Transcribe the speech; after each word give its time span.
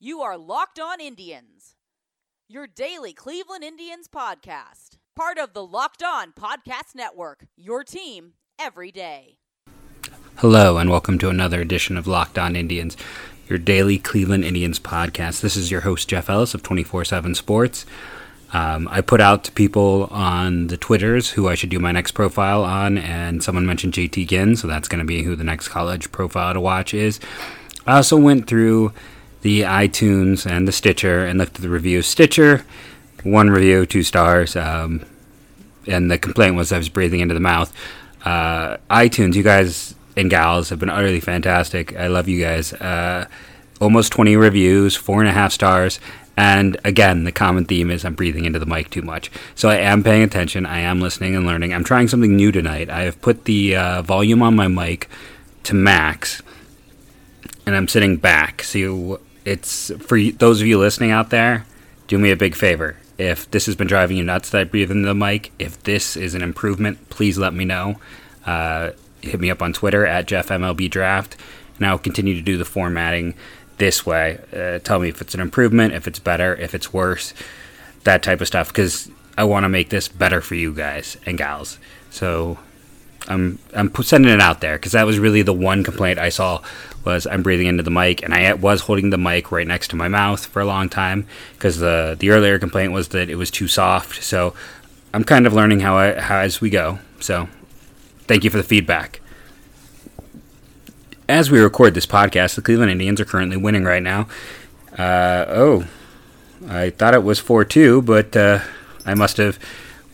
You 0.00 0.20
are 0.20 0.38
Locked 0.38 0.78
On 0.78 1.00
Indians, 1.00 1.74
your 2.48 2.68
daily 2.68 3.12
Cleveland 3.12 3.64
Indians 3.64 4.06
podcast. 4.06 4.90
Part 5.16 5.38
of 5.38 5.54
the 5.54 5.66
Locked 5.66 6.04
On 6.04 6.30
Podcast 6.30 6.94
Network, 6.94 7.46
your 7.56 7.82
team 7.82 8.34
every 8.60 8.92
day. 8.92 9.38
Hello, 10.36 10.78
and 10.78 10.88
welcome 10.88 11.18
to 11.18 11.30
another 11.30 11.60
edition 11.60 11.96
of 11.96 12.06
Locked 12.06 12.38
On 12.38 12.54
Indians, 12.54 12.96
your 13.48 13.58
daily 13.58 13.98
Cleveland 13.98 14.44
Indians 14.44 14.78
podcast. 14.78 15.40
This 15.40 15.56
is 15.56 15.72
your 15.72 15.80
host, 15.80 16.08
Jeff 16.08 16.30
Ellis 16.30 16.54
of 16.54 16.62
24 16.62 17.04
7 17.04 17.34
Sports. 17.34 17.84
Um, 18.52 18.86
I 18.92 19.00
put 19.00 19.20
out 19.20 19.42
to 19.44 19.52
people 19.52 20.04
on 20.12 20.68
the 20.68 20.76
Twitters 20.76 21.30
who 21.30 21.48
I 21.48 21.56
should 21.56 21.70
do 21.70 21.80
my 21.80 21.90
next 21.90 22.12
profile 22.12 22.62
on, 22.62 22.98
and 22.98 23.42
someone 23.42 23.66
mentioned 23.66 23.94
JT 23.94 24.28
Ginn, 24.28 24.54
so 24.54 24.68
that's 24.68 24.86
going 24.86 25.00
to 25.00 25.04
be 25.04 25.24
who 25.24 25.34
the 25.34 25.42
next 25.42 25.66
college 25.66 26.12
profile 26.12 26.54
to 26.54 26.60
watch 26.60 26.94
is. 26.94 27.18
I 27.84 27.96
also 27.96 28.16
went 28.16 28.46
through 28.46 28.92
the 29.42 29.62
iTunes 29.62 30.50
and 30.50 30.66
the 30.66 30.72
Stitcher 30.72 31.24
and 31.24 31.38
looked 31.38 31.56
at 31.56 31.62
the 31.62 31.68
review. 31.68 32.02
Stitcher, 32.02 32.64
one 33.22 33.50
review, 33.50 33.86
two 33.86 34.02
stars, 34.02 34.56
um, 34.56 35.04
and 35.86 36.10
the 36.10 36.18
complaint 36.18 36.56
was 36.56 36.72
I 36.72 36.78
was 36.78 36.88
breathing 36.88 37.20
into 37.20 37.34
the 37.34 37.40
mouth. 37.40 37.72
Uh, 38.24 38.76
iTunes, 38.90 39.34
you 39.34 39.42
guys 39.42 39.94
and 40.16 40.28
gals 40.28 40.70
have 40.70 40.78
been 40.78 40.90
utterly 40.90 41.20
fantastic. 41.20 41.96
I 41.96 42.08
love 42.08 42.28
you 42.28 42.40
guys. 42.42 42.72
Uh, 42.72 43.26
almost 43.80 44.12
20 44.12 44.36
reviews, 44.36 44.96
four 44.96 45.20
and 45.20 45.28
a 45.28 45.32
half 45.32 45.52
stars. 45.52 46.00
And 46.36 46.78
again, 46.84 47.24
the 47.24 47.32
common 47.32 47.64
theme 47.64 47.90
is 47.90 48.04
I'm 48.04 48.14
breathing 48.14 48.44
into 48.44 48.58
the 48.58 48.66
mic 48.66 48.90
too 48.90 49.02
much. 49.02 49.30
So 49.54 49.68
I 49.68 49.76
am 49.76 50.04
paying 50.04 50.22
attention. 50.22 50.66
I 50.66 50.80
am 50.80 51.00
listening 51.00 51.34
and 51.34 51.46
learning. 51.46 51.74
I'm 51.74 51.84
trying 51.84 52.06
something 52.06 52.36
new 52.36 52.52
tonight. 52.52 52.90
I 52.90 53.02
have 53.02 53.20
put 53.20 53.44
the 53.44 53.74
uh, 53.74 54.02
volume 54.02 54.42
on 54.42 54.54
my 54.54 54.68
mic 54.68 55.08
to 55.64 55.74
max, 55.74 56.40
and 57.66 57.74
I'm 57.74 57.88
sitting 57.88 58.18
back. 58.18 58.62
So 58.62 59.20
it's 59.48 59.90
for 60.00 60.20
those 60.20 60.60
of 60.60 60.66
you 60.66 60.78
listening 60.78 61.10
out 61.10 61.30
there. 61.30 61.64
Do 62.06 62.18
me 62.18 62.30
a 62.30 62.36
big 62.36 62.54
favor. 62.54 62.96
If 63.16 63.50
this 63.50 63.66
has 63.66 63.74
been 63.76 63.86
driving 63.86 64.16
you 64.16 64.24
nuts 64.24 64.50
that 64.50 64.60
I 64.60 64.64
breathe 64.64 64.90
into 64.90 65.06
the 65.06 65.14
mic, 65.14 65.52
if 65.58 65.82
this 65.82 66.16
is 66.16 66.34
an 66.34 66.42
improvement, 66.42 67.08
please 67.10 67.38
let 67.38 67.54
me 67.54 67.64
know. 67.64 67.96
Uh, 68.46 68.90
hit 69.22 69.40
me 69.40 69.50
up 69.50 69.60
on 69.62 69.72
Twitter 69.72 70.06
at 70.06 70.26
JeffMLBDraft, 70.26 71.32
and 71.76 71.86
I'll 71.86 71.98
continue 71.98 72.34
to 72.34 72.42
do 72.42 72.56
the 72.56 72.64
formatting 72.64 73.34
this 73.78 74.06
way. 74.06 74.38
Uh, 74.52 74.78
tell 74.78 75.00
me 75.00 75.08
if 75.08 75.20
it's 75.20 75.34
an 75.34 75.40
improvement, 75.40 75.94
if 75.94 76.06
it's 76.06 76.18
better, 76.18 76.54
if 76.56 76.74
it's 76.74 76.92
worse, 76.92 77.34
that 78.04 78.22
type 78.22 78.40
of 78.40 78.46
stuff. 78.46 78.68
Because 78.68 79.10
I 79.36 79.44
want 79.44 79.64
to 79.64 79.68
make 79.68 79.88
this 79.88 80.08
better 80.08 80.40
for 80.40 80.54
you 80.54 80.72
guys 80.72 81.16
and 81.26 81.38
gals. 81.38 81.78
So 82.10 82.58
I'm 83.28 83.58
I'm 83.74 83.94
sending 84.02 84.32
it 84.32 84.40
out 84.40 84.60
there 84.60 84.76
because 84.76 84.92
that 84.92 85.06
was 85.06 85.18
really 85.18 85.42
the 85.42 85.52
one 85.52 85.84
complaint 85.84 86.18
I 86.18 86.30
saw 86.30 86.62
was 87.04 87.26
I'm 87.26 87.42
breathing 87.42 87.66
into 87.66 87.82
the 87.82 87.90
mic, 87.90 88.22
and 88.22 88.34
I 88.34 88.52
was 88.54 88.82
holding 88.82 89.10
the 89.10 89.18
mic 89.18 89.52
right 89.52 89.66
next 89.66 89.88
to 89.88 89.96
my 89.96 90.08
mouth 90.08 90.44
for 90.46 90.60
a 90.60 90.64
long 90.64 90.88
time 90.88 91.26
because 91.52 91.78
the 91.78 92.16
the 92.18 92.30
earlier 92.30 92.58
complaint 92.58 92.92
was 92.92 93.08
that 93.08 93.28
it 93.28 93.36
was 93.36 93.50
too 93.50 93.68
soft. 93.68 94.22
So 94.22 94.54
I'm 95.14 95.24
kind 95.24 95.46
of 95.46 95.52
learning 95.52 95.80
how 95.80 95.96
I 95.96 96.18
how 96.18 96.38
as 96.38 96.60
we 96.60 96.70
go. 96.70 96.98
So 97.20 97.48
thank 98.26 98.44
you 98.44 98.50
for 98.50 98.56
the 98.56 98.62
feedback. 98.62 99.20
As 101.28 101.50
we 101.50 101.60
record 101.60 101.92
this 101.92 102.06
podcast, 102.06 102.54
the 102.54 102.62
Cleveland 102.62 102.90
Indians 102.90 103.20
are 103.20 103.26
currently 103.26 103.58
winning 103.58 103.84
right 103.84 104.02
now. 104.02 104.28
Uh, 104.96 105.44
oh, 105.48 105.86
I 106.66 106.90
thought 106.90 107.14
it 107.14 107.22
was 107.22 107.38
4 107.38 107.64
2, 107.64 108.02
but 108.02 108.34
uh, 108.34 108.60
I 109.04 109.14
must 109.14 109.36
have, 109.36 109.58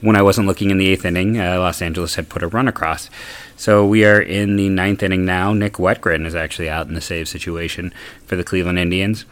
when 0.04 0.16
I 0.16 0.22
wasn't 0.22 0.46
looking 0.46 0.70
in 0.70 0.76
the 0.76 0.88
eighth 0.88 1.06
inning, 1.06 1.40
uh, 1.40 1.58
Los 1.58 1.80
Angeles 1.80 2.16
had 2.16 2.28
put 2.28 2.42
a 2.42 2.48
run 2.48 2.68
across. 2.68 3.08
So 3.56 3.86
we 3.86 4.04
are 4.04 4.20
in 4.20 4.56
the 4.56 4.68
ninth 4.68 5.02
inning 5.02 5.24
now. 5.24 5.54
Nick 5.54 5.74
Wittgren 5.74 6.26
is 6.26 6.34
actually 6.34 6.68
out 6.68 6.88
in 6.88 6.94
the 6.94 7.00
save 7.00 7.26
situation 7.26 7.92
for 8.26 8.36
the 8.36 8.44
Cleveland 8.44 8.78
Indians. 8.78 9.24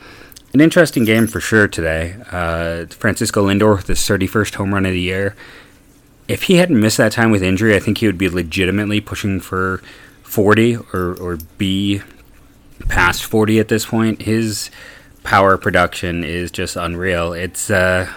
An 0.55 0.62
interesting 0.62 1.05
game 1.05 1.27
for 1.27 1.41
sure 1.41 1.69
today. 1.69 2.17
Uh, 2.31 2.87
Francisco 2.87 3.47
Lindor 3.47 3.77
with 3.77 3.87
his 3.87 3.98
31st 3.98 4.55
home 4.55 4.73
run 4.73 4.87
of 4.87 4.92
the 4.92 5.01
year. 5.01 5.37
If 6.27 6.45
he 6.45 6.56
hadn't 6.56 6.81
missed 6.81 6.97
that 6.97 7.12
time 7.12 7.31
with 7.31 7.42
injury, 7.42 7.77
I 7.77 7.79
think 7.79 7.98
he 7.98 8.07
would 8.07 8.17
be 8.17 8.30
legitimately 8.30 9.02
pushing 9.02 9.41
for 9.41 9.83
40 10.23 10.77
or, 10.95 11.14
or 11.20 11.39
be 11.58 12.01
past 12.89 13.24
40 13.24 13.61
at 13.61 13.68
this 13.68 13.85
point. 13.85 14.23
His 14.23 14.70
power 15.23 15.58
production 15.58 16.24
is 16.24 16.51
just 16.51 16.77
unreal. 16.77 17.35
It's 17.35 17.70
uh, 17.70 18.11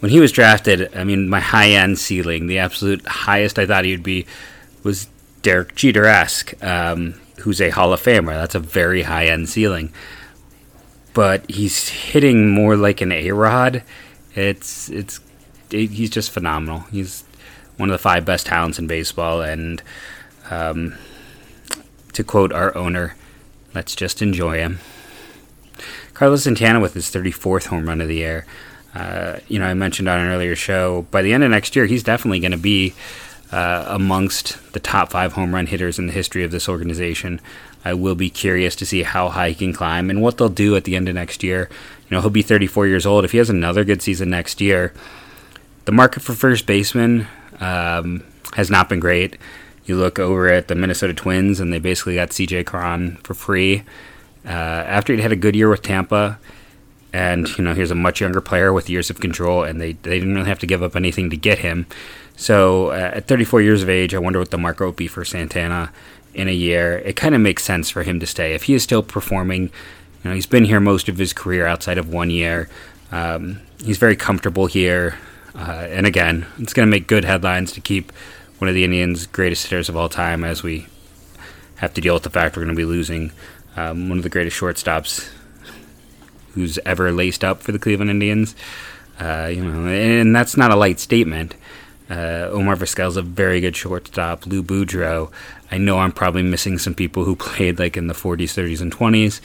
when 0.00 0.10
he 0.10 0.20
was 0.20 0.32
drafted. 0.32 0.94
I 0.94 1.04
mean, 1.04 1.28
my 1.28 1.40
high 1.40 1.70
end 1.70 1.98
ceiling, 1.98 2.46
the 2.46 2.58
absolute 2.58 3.06
highest 3.06 3.58
I 3.58 3.66
thought 3.66 3.84
he 3.84 3.92
would 3.92 4.02
be, 4.02 4.26
was 4.82 5.08
Derek 5.42 5.74
Jeter 5.74 6.04
esque, 6.04 6.54
um, 6.62 7.14
who's 7.40 7.60
a 7.60 7.70
Hall 7.70 7.92
of 7.92 8.02
Famer. 8.02 8.34
That's 8.34 8.54
a 8.54 8.60
very 8.60 9.02
high 9.02 9.26
end 9.26 9.48
ceiling. 9.48 9.92
But 11.14 11.50
he's 11.50 11.88
hitting 11.88 12.50
more 12.50 12.76
like 12.76 13.00
an 13.00 13.12
A 13.12 13.32
Rod. 13.32 13.82
It's 14.34 14.88
it's 14.88 15.20
it, 15.70 15.90
he's 15.90 16.10
just 16.10 16.30
phenomenal. 16.30 16.80
He's 16.90 17.24
one 17.76 17.88
of 17.88 17.94
the 17.94 17.98
five 17.98 18.24
best 18.24 18.46
talents 18.46 18.78
in 18.78 18.86
baseball, 18.86 19.40
and 19.40 19.82
um, 20.50 20.94
to 22.12 22.24
quote 22.24 22.52
our 22.52 22.76
owner, 22.76 23.16
let's 23.74 23.94
just 23.94 24.22
enjoy 24.22 24.58
him. 24.58 24.80
Carlos 26.14 26.42
Santana 26.44 26.80
with 26.80 26.94
his 26.94 27.06
34th 27.10 27.66
home 27.66 27.88
run 27.88 28.00
of 28.00 28.08
the 28.08 28.16
year. 28.16 28.44
Uh, 28.98 29.38
you 29.46 29.60
know, 29.60 29.64
I 29.64 29.74
mentioned 29.74 30.08
on 30.08 30.18
an 30.18 30.28
earlier 30.28 30.56
show, 30.56 31.02
by 31.12 31.22
the 31.22 31.32
end 31.32 31.44
of 31.44 31.50
next 31.52 31.76
year, 31.76 31.86
he's 31.86 32.02
definitely 32.02 32.40
going 32.40 32.52
to 32.52 32.58
be 32.58 32.94
uh, 33.52 33.84
amongst 33.86 34.72
the 34.72 34.80
top 34.80 35.10
five 35.12 35.34
home 35.34 35.54
run 35.54 35.66
hitters 35.66 36.00
in 36.00 36.08
the 36.08 36.12
history 36.12 36.42
of 36.42 36.50
this 36.50 36.68
organization. 36.68 37.40
I 37.84 37.94
will 37.94 38.16
be 38.16 38.28
curious 38.28 38.74
to 38.74 38.84
see 38.84 39.04
how 39.04 39.28
high 39.28 39.50
he 39.50 39.54
can 39.54 39.72
climb 39.72 40.10
and 40.10 40.20
what 40.20 40.36
they'll 40.36 40.48
do 40.48 40.74
at 40.74 40.82
the 40.82 40.96
end 40.96 41.08
of 41.08 41.14
next 41.14 41.44
year. 41.44 41.70
You 42.08 42.16
know, 42.16 42.20
he'll 42.20 42.30
be 42.30 42.42
34 42.42 42.88
years 42.88 43.06
old. 43.06 43.24
If 43.24 43.30
he 43.30 43.38
has 43.38 43.48
another 43.48 43.84
good 43.84 44.02
season 44.02 44.30
next 44.30 44.60
year, 44.60 44.92
the 45.84 45.92
market 45.92 46.20
for 46.20 46.34
first 46.34 46.66
baseman 46.66 47.28
um, 47.60 48.24
has 48.54 48.68
not 48.68 48.88
been 48.88 48.98
great. 48.98 49.36
You 49.84 49.94
look 49.94 50.18
over 50.18 50.48
at 50.48 50.66
the 50.66 50.74
Minnesota 50.74 51.14
Twins, 51.14 51.60
and 51.60 51.72
they 51.72 51.78
basically 51.78 52.16
got 52.16 52.30
CJ 52.30 52.66
Cron 52.66 53.16
for 53.22 53.34
free. 53.34 53.84
Uh, 54.44 54.48
after 54.48 55.14
he 55.14 55.22
had 55.22 55.32
a 55.32 55.36
good 55.36 55.54
year 55.54 55.68
with 55.68 55.82
Tampa, 55.82 56.40
and 57.18 57.48
you 57.58 57.64
know 57.64 57.74
here's 57.74 57.90
a 57.90 57.96
much 57.96 58.20
younger 58.20 58.40
player 58.40 58.72
with 58.72 58.88
years 58.88 59.10
of 59.10 59.18
control, 59.18 59.64
and 59.64 59.80
they 59.80 59.94
they 59.94 60.20
didn't 60.20 60.36
really 60.36 60.48
have 60.48 60.60
to 60.60 60.66
give 60.66 60.84
up 60.84 60.94
anything 60.94 61.30
to 61.30 61.36
get 61.36 61.58
him. 61.58 61.86
So 62.36 62.90
uh, 62.90 63.10
at 63.14 63.26
34 63.26 63.60
years 63.62 63.82
of 63.82 63.88
age, 63.88 64.14
I 64.14 64.18
wonder 64.18 64.38
what 64.38 64.52
the 64.52 64.58
market 64.58 64.84
will 64.84 64.92
be 64.92 65.08
for 65.08 65.24
Santana 65.24 65.90
in 66.32 66.46
a 66.46 66.52
year. 66.52 66.98
It 66.98 67.16
kind 67.16 67.34
of 67.34 67.40
makes 67.40 67.64
sense 67.64 67.90
for 67.90 68.04
him 68.04 68.20
to 68.20 68.26
stay 68.26 68.54
if 68.54 68.64
he 68.64 68.74
is 68.74 68.84
still 68.84 69.02
performing. 69.02 69.62
You 70.22 70.30
know, 70.30 70.34
he's 70.34 70.46
been 70.46 70.64
here 70.64 70.78
most 70.78 71.08
of 71.08 71.18
his 71.18 71.32
career 71.32 71.66
outside 71.66 71.98
of 71.98 72.08
one 72.08 72.30
year. 72.30 72.68
Um, 73.10 73.60
he's 73.84 73.98
very 73.98 74.14
comfortable 74.14 74.66
here, 74.66 75.16
uh, 75.56 75.88
and 75.90 76.06
again, 76.06 76.46
it's 76.58 76.72
going 76.72 76.86
to 76.86 76.90
make 76.90 77.08
good 77.08 77.24
headlines 77.24 77.72
to 77.72 77.80
keep 77.80 78.12
one 78.58 78.68
of 78.68 78.74
the 78.74 78.84
Indians' 78.84 79.26
greatest 79.26 79.64
hitters 79.66 79.88
of 79.88 79.96
all 79.96 80.08
time, 80.08 80.44
as 80.44 80.62
we 80.62 80.86
have 81.76 81.94
to 81.94 82.00
deal 82.00 82.14
with 82.14 82.22
the 82.22 82.30
fact 82.30 82.56
we're 82.56 82.64
going 82.64 82.76
to 82.76 82.80
be 82.80 82.84
losing 82.84 83.32
um, 83.76 84.08
one 84.08 84.18
of 84.18 84.24
the 84.24 84.30
greatest 84.30 84.60
shortstops 84.60 85.28
who's 86.58 86.78
ever 86.84 87.12
laced 87.12 87.44
up 87.44 87.62
for 87.62 87.72
the 87.72 87.78
Cleveland 87.78 88.10
Indians. 88.10 88.54
Uh, 89.18 89.50
you 89.52 89.64
know, 89.64 89.88
and 89.88 90.34
that's 90.34 90.56
not 90.56 90.70
a 90.70 90.76
light 90.76 91.00
statement. 91.00 91.54
Uh, 92.10 92.48
Omar 92.50 92.82
is 92.82 93.16
a 93.16 93.22
very 93.22 93.60
good 93.60 93.76
shortstop. 93.76 94.46
Lou 94.46 94.62
Boudreau. 94.62 95.30
I 95.70 95.78
know 95.78 95.98
I'm 95.98 96.12
probably 96.12 96.42
missing 96.42 96.78
some 96.78 96.94
people 96.94 97.24
who 97.24 97.36
played 97.48 97.78
like 97.78 97.96
in 97.96 98.06
the 98.06 98.14
40s, 98.14 98.54
30s, 98.54 98.80
and 98.80 98.94
20s 98.94 99.40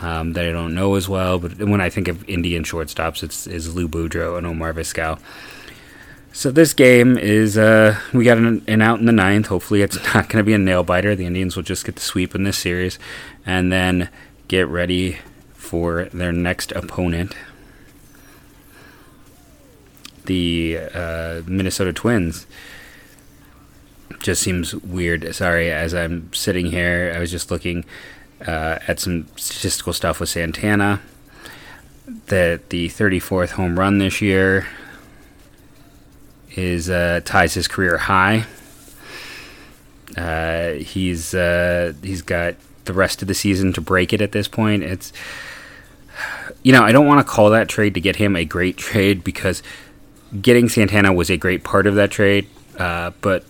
um, 0.00 0.32
that 0.34 0.44
I 0.44 0.52
don't 0.52 0.74
know 0.74 0.94
as 0.94 1.08
well. 1.08 1.38
But 1.38 1.58
when 1.58 1.80
I 1.80 1.88
think 1.88 2.08
of 2.08 2.28
Indian 2.28 2.64
shortstops, 2.64 3.22
it's 3.22 3.46
is 3.46 3.74
Lou 3.74 3.88
Boudreau 3.88 4.36
and 4.36 4.46
Omar 4.46 4.72
Vizquel. 4.74 5.18
So 6.34 6.50
this 6.50 6.72
game 6.72 7.18
is 7.18 7.58
uh, 7.58 7.98
we 8.12 8.24
got 8.24 8.38
an, 8.38 8.64
an, 8.66 8.82
out 8.82 8.98
in 8.98 9.06
the 9.06 9.12
ninth. 9.12 9.46
Hopefully, 9.46 9.82
it's 9.82 9.96
not 10.14 10.28
going 10.28 10.42
to 10.42 10.44
be 10.44 10.54
a 10.54 10.58
nail 10.58 10.82
biter. 10.82 11.14
The 11.14 11.26
Indians 11.26 11.56
will 11.56 11.62
just 11.62 11.84
get 11.84 11.94
the 11.94 12.00
sweep 12.00 12.34
in 12.34 12.44
this 12.44 12.58
series, 12.58 12.98
and 13.46 13.70
then 13.72 14.08
get 14.48 14.66
ready 14.68 15.18
for 15.72 16.04
their 16.12 16.32
next 16.32 16.70
opponent, 16.72 17.34
the 20.26 20.78
uh, 20.92 21.40
Minnesota 21.46 21.94
Twins. 21.94 22.46
Just 24.20 24.42
seems 24.42 24.74
weird. 24.74 25.34
Sorry, 25.34 25.70
as 25.70 25.94
I'm 25.94 26.30
sitting 26.34 26.66
here, 26.66 27.10
I 27.16 27.18
was 27.18 27.30
just 27.30 27.50
looking 27.50 27.86
uh, 28.46 28.80
at 28.86 29.00
some 29.00 29.28
statistical 29.36 29.94
stuff 29.94 30.20
with 30.20 30.28
Santana. 30.28 31.00
That 32.26 32.68
the 32.68 32.90
34th 32.90 33.52
home 33.52 33.78
run 33.78 33.96
this 33.96 34.20
year 34.20 34.66
is 36.50 36.90
uh, 36.90 37.22
ties 37.24 37.54
his 37.54 37.66
career 37.66 37.96
high. 37.96 38.44
Uh, 40.18 40.72
he's 40.72 41.32
uh, 41.32 41.94
he's 42.02 42.20
got 42.20 42.56
the 42.84 42.92
rest 42.92 43.22
of 43.22 43.28
the 43.28 43.34
season 43.34 43.72
to 43.72 43.80
break 43.80 44.12
it 44.12 44.20
at 44.20 44.32
this 44.32 44.48
point. 44.48 44.82
It's 44.82 45.14
you 46.62 46.72
know 46.72 46.82
I 46.82 46.92
don't 46.92 47.06
want 47.06 47.26
to 47.26 47.30
call 47.30 47.50
that 47.50 47.68
trade 47.68 47.94
to 47.94 48.00
get 48.00 48.16
him 48.16 48.36
a 48.36 48.44
great 48.44 48.76
trade 48.76 49.24
because 49.24 49.62
getting 50.40 50.68
Santana 50.68 51.12
was 51.12 51.30
a 51.30 51.36
great 51.36 51.64
part 51.64 51.86
of 51.86 51.94
that 51.96 52.10
trade, 52.10 52.48
uh, 52.78 53.10
but 53.20 53.44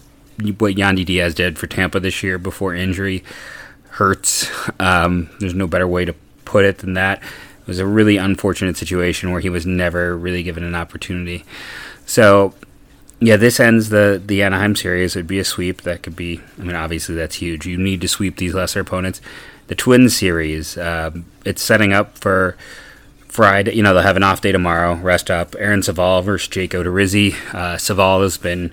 what 0.59 0.75
Yandy 0.75 1.05
Diaz 1.05 1.35
did 1.35 1.59
for 1.59 1.67
Tampa 1.67 2.01
this 2.01 2.23
year 2.23 2.39
before 2.39 2.75
injury 2.75 3.23
hurts. 3.91 4.51
Um, 4.81 5.31
there's 5.39 5.55
no 5.55 5.67
better 5.67 5.87
way 5.87 6.05
to 6.05 6.15
put 6.45 6.65
it 6.65 6.79
than 6.79 6.95
that. 6.95 7.23
It 7.23 7.67
was 7.67 7.79
a 7.79 7.87
really 7.87 8.17
unfortunate 8.17 8.77
situation 8.77 9.31
where 9.31 9.41
he 9.41 9.49
was 9.49 9.67
never 9.67 10.17
really 10.17 10.43
given 10.43 10.65
an 10.65 10.75
opportunity. 10.75 11.45
So, 12.07 12.55
yeah, 13.21 13.37
this 13.37 13.61
ends 13.61 13.91
the 13.91 14.21
the 14.25 14.43
Anaheim 14.43 14.75
series. 14.75 15.15
It'd 15.15 15.29
be 15.29 15.39
a 15.39 15.45
sweep. 15.45 15.83
That 15.83 16.03
could 16.03 16.17
be. 16.17 16.41
I 16.59 16.63
mean, 16.63 16.75
obviously 16.75 17.15
that's 17.15 17.37
huge. 17.37 17.67
You 17.67 17.79
need 17.79 18.01
to 18.01 18.09
sweep 18.09 18.37
these 18.37 18.55
lesser 18.55 18.81
opponents. 18.81 19.21
The 19.73 19.77
Twins 19.77 20.15
series. 20.15 20.77
Um, 20.77 21.25
it's 21.47 21.63
setting 21.63 21.95
up 21.95 22.19
for 22.19 22.59
Friday. 23.27 23.75
You 23.75 23.83
know, 23.83 23.95
they'll 23.95 24.03
have 24.03 24.19
an 24.19 24.23
off 24.23 24.43
day 24.43 24.53
tomorrow. 24.53 24.97
Rest 24.97 25.31
up. 25.31 25.57
Aaron 25.59 25.81
Civale 25.81 26.23
versus 26.23 26.47
Jake 26.49 26.73
Odorizzi. 26.73 27.33
Uh, 27.55 27.79
Civale 27.79 28.21
has 28.21 28.37
been. 28.37 28.71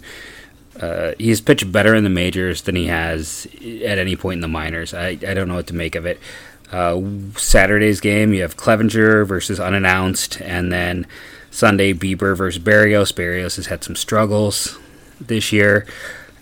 Uh, 0.78 1.14
he's 1.18 1.40
pitched 1.40 1.72
better 1.72 1.96
in 1.96 2.04
the 2.04 2.10
majors 2.10 2.64
than 2.64 2.76
he 2.76 2.88
has 2.88 3.48
at 3.64 3.98
any 3.98 4.18
point 4.18 4.40
in 4.40 4.42
the 4.42 4.50
minors. 4.50 4.94
I, 4.94 5.12
I 5.12 5.34
don't 5.34 5.48
know 5.48 5.56
what 5.56 5.68
to 5.68 5.74
make 5.74 5.96
of 5.96 6.06
it. 6.06 6.20
Uh, 6.70 7.02
Saturday's 7.38 8.02
game, 8.02 8.34
you 8.34 8.42
have 8.42 8.58
Clevinger 8.58 9.26
versus 9.26 9.58
unannounced, 9.58 10.42
and 10.42 10.70
then 10.70 11.08
Sunday 11.50 11.94
Bieber 11.94 12.36
versus 12.36 12.62
Berrios. 12.62 13.14
Berrios 13.14 13.56
has 13.56 13.68
had 13.68 13.86
some 13.86 13.96
struggles 13.96 14.78
this 15.22 15.54
year. 15.54 15.88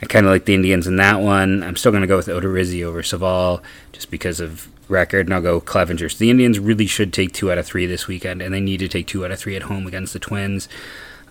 I 0.02 0.06
kind 0.06 0.26
of 0.26 0.32
like 0.32 0.46
the 0.46 0.54
Indians 0.54 0.86
in 0.86 0.98
that 0.98 1.22
one. 1.22 1.64
I'm 1.64 1.76
still 1.76 1.92
going 1.92 2.02
to 2.02 2.08
go 2.08 2.18
with 2.18 2.28
Odorizzi 2.28 2.84
over 2.84 3.02
Civale 3.02 3.62
just 3.92 4.12
because 4.12 4.40
of 4.40 4.70
record, 4.90 5.26
and 5.26 5.34
I'll 5.34 5.42
go 5.42 5.60
Clevinger. 5.60 6.12
So 6.12 6.18
the 6.18 6.30
Indians 6.30 6.60
really 6.60 6.88
should 6.88 7.12
take 7.12 7.34
two 7.34 7.52
out 7.52 7.58
of 7.58 7.66
three 7.66 7.86
this 7.86 8.08
weekend, 8.08 8.42
and 8.42 8.54
they 8.54 8.60
need 8.60 8.78
to 8.80 8.88
take 8.88 9.08
two 9.08 9.26
out 9.26 9.32
of 9.32 9.40
three 9.40 9.56
at 9.56 9.64
home 9.64 9.88
against 9.88 10.14
the 10.14 10.20
Twins. 10.20 10.70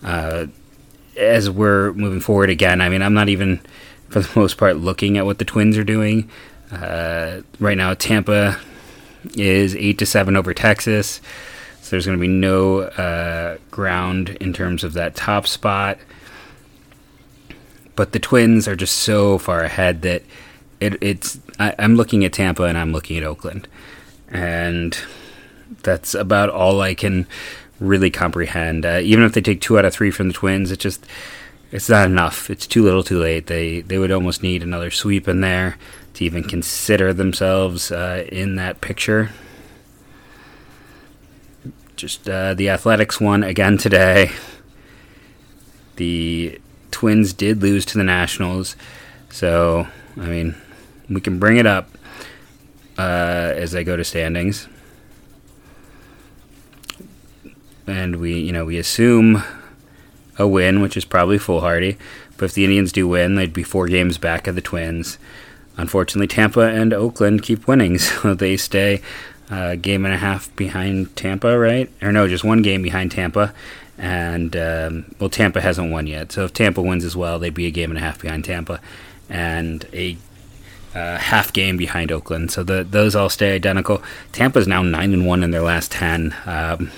Uh, 0.03 0.47
as 1.15 1.49
we're 1.49 1.93
moving 1.93 2.19
forward 2.19 2.49
again, 2.49 2.81
I 2.81 2.89
mean, 2.89 3.01
I'm 3.01 3.13
not 3.13 3.29
even, 3.29 3.61
for 4.09 4.19
the 4.19 4.39
most 4.39 4.57
part, 4.57 4.77
looking 4.77 5.17
at 5.17 5.25
what 5.25 5.39
the 5.39 5.45
Twins 5.45 5.77
are 5.77 5.83
doing. 5.83 6.29
Uh, 6.71 7.41
right 7.59 7.77
now, 7.77 7.93
Tampa 7.93 8.59
is 9.35 9.75
eight 9.75 9.97
to 9.99 10.05
seven 10.05 10.35
over 10.35 10.53
Texas. 10.53 11.21
So 11.81 11.91
there's 11.91 12.05
going 12.05 12.17
to 12.17 12.21
be 12.21 12.27
no 12.27 12.81
uh, 12.81 13.57
ground 13.71 14.31
in 14.41 14.51
terms 14.51 14.83
of 14.83 14.93
that 14.93 15.15
top 15.15 15.47
spot. 15.47 15.97
But 17.97 18.13
the 18.13 18.19
Twins 18.19 18.67
are 18.67 18.75
just 18.75 18.99
so 18.99 19.39
far 19.39 19.63
ahead 19.63 20.03
that 20.03 20.21
it, 20.79 21.01
it's. 21.01 21.39
I, 21.59 21.73
I'm 21.79 21.95
looking 21.95 22.23
at 22.23 22.31
Tampa 22.31 22.63
and 22.63 22.77
I'm 22.77 22.93
looking 22.93 23.17
at 23.17 23.23
Oakland, 23.23 23.67
and 24.29 24.95
that's 25.81 26.13
about 26.13 26.49
all 26.49 26.79
I 26.79 26.93
can 26.93 27.25
really 27.79 28.11
comprehend. 28.11 28.85
Uh, 28.85 28.99
even 29.01 29.23
if 29.23 29.33
they 29.33 29.41
take 29.41 29.61
two 29.61 29.79
out 29.79 29.85
of 29.85 29.93
three 29.93 30.11
from 30.11 30.27
the 30.27 30.33
Twins, 30.35 30.71
it 30.71 30.79
just 30.79 31.05
it's 31.71 31.89
not 31.89 32.05
enough. 32.05 32.51
It's 32.51 32.67
too 32.67 32.83
little, 32.83 33.03
too 33.03 33.19
late. 33.19 33.47
They 33.47 33.81
they 33.81 33.97
would 33.97 34.11
almost 34.11 34.43
need 34.43 34.61
another 34.61 34.91
sweep 34.91 35.27
in 35.27 35.41
there 35.41 35.77
to 36.13 36.23
even 36.23 36.43
consider 36.43 37.13
themselves 37.13 37.91
uh, 37.91 38.25
in 38.31 38.57
that 38.57 38.79
picture. 38.79 39.31
Just 41.95 42.29
uh, 42.29 42.53
the 42.53 42.69
Athletics 42.69 43.19
won 43.19 43.43
again 43.43 43.79
today. 43.79 44.31
The 45.95 46.61
Twins 46.97 47.31
did 47.31 47.61
lose 47.61 47.85
to 47.85 47.95
the 47.95 48.03
Nationals, 48.03 48.75
so 49.29 49.85
I 50.19 50.25
mean, 50.25 50.55
we 51.07 51.21
can 51.21 51.37
bring 51.37 51.57
it 51.57 51.67
up 51.67 51.91
uh, 52.97 53.53
as 53.55 53.71
they 53.71 53.83
go 53.83 53.95
to 53.95 54.03
standings, 54.03 54.67
and 57.85 58.15
we 58.15 58.39
you 58.39 58.51
know 58.51 58.65
we 58.65 58.79
assume 58.79 59.43
a 60.39 60.47
win, 60.47 60.81
which 60.81 60.97
is 60.97 61.05
probably 61.05 61.37
foolhardy. 61.37 61.99
But 62.35 62.45
if 62.45 62.53
the 62.55 62.63
Indians 62.63 62.91
do 62.91 63.07
win, 63.07 63.35
they'd 63.35 63.53
be 63.53 63.61
four 63.61 63.85
games 63.87 64.17
back 64.17 64.47
of 64.47 64.55
the 64.55 64.61
Twins. 64.61 65.19
Unfortunately, 65.77 66.25
Tampa 66.25 66.61
and 66.61 66.95
Oakland 66.95 67.43
keep 67.43 67.67
winning, 67.67 67.97
so 67.99 68.33
they 68.33 68.57
stay 68.57 69.03
a 69.51 69.53
uh, 69.53 69.75
game 69.75 70.03
and 70.03 70.15
a 70.15 70.17
half 70.17 70.53
behind 70.55 71.15
Tampa, 71.15 71.59
right? 71.59 71.91
Or 72.01 72.11
no, 72.11 72.27
just 72.27 72.43
one 72.43 72.63
game 72.63 72.81
behind 72.81 73.11
Tampa. 73.11 73.53
And, 73.97 74.55
um, 74.55 75.15
well, 75.19 75.29
Tampa 75.29 75.61
hasn't 75.61 75.91
won 75.91 76.07
yet. 76.07 76.31
So 76.31 76.45
if 76.45 76.53
Tampa 76.53 76.81
wins 76.81 77.03
as 77.03 77.15
well, 77.15 77.39
they'd 77.39 77.53
be 77.53 77.65
a 77.65 77.71
game 77.71 77.89
and 77.89 77.97
a 77.97 78.01
half 78.01 78.21
behind 78.21 78.45
Tampa 78.45 78.79
and 79.29 79.87
a 79.91 80.17
uh, 80.93 81.17
half 81.17 81.51
game 81.53 81.77
behind 81.77 82.11
Oakland. 82.11 82.51
So 82.51 82.63
the, 82.63 82.83
those 82.83 83.15
all 83.15 83.29
stay 83.29 83.55
identical. 83.55 84.01
Tampa's 84.31 84.67
now 84.67 84.83
9 84.83 85.13
and 85.13 85.25
1 85.25 85.43
in 85.43 85.51
their 85.51 85.61
last 85.61 85.91
10. 85.91 86.35
Um, 86.45 86.91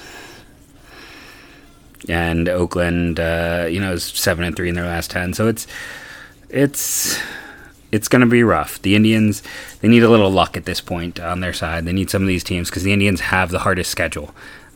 and 2.07 2.47
Oakland, 2.47 3.19
uh, 3.19 3.67
you 3.69 3.79
know, 3.79 3.93
is 3.93 4.03
7 4.03 4.43
and 4.43 4.55
3 4.55 4.69
in 4.69 4.75
their 4.75 4.85
last 4.85 5.11
10. 5.11 5.33
So 5.33 5.47
it's, 5.47 5.67
it's, 6.49 7.19
it's 7.91 8.07
going 8.07 8.21
to 8.21 8.27
be 8.27 8.43
rough. 8.43 8.81
The 8.81 8.95
Indians, 8.95 9.43
they 9.81 9.87
need 9.87 10.03
a 10.03 10.09
little 10.09 10.31
luck 10.31 10.55
at 10.55 10.65
this 10.65 10.81
point 10.81 11.19
on 11.19 11.39
their 11.39 11.53
side. 11.53 11.85
They 11.85 11.93
need 11.93 12.09
some 12.09 12.21
of 12.21 12.27
these 12.27 12.43
teams 12.43 12.69
because 12.69 12.83
the 12.83 12.93
Indians 12.93 13.21
have 13.21 13.51
the 13.51 13.59
hardest 13.59 13.89
schedule 13.89 14.33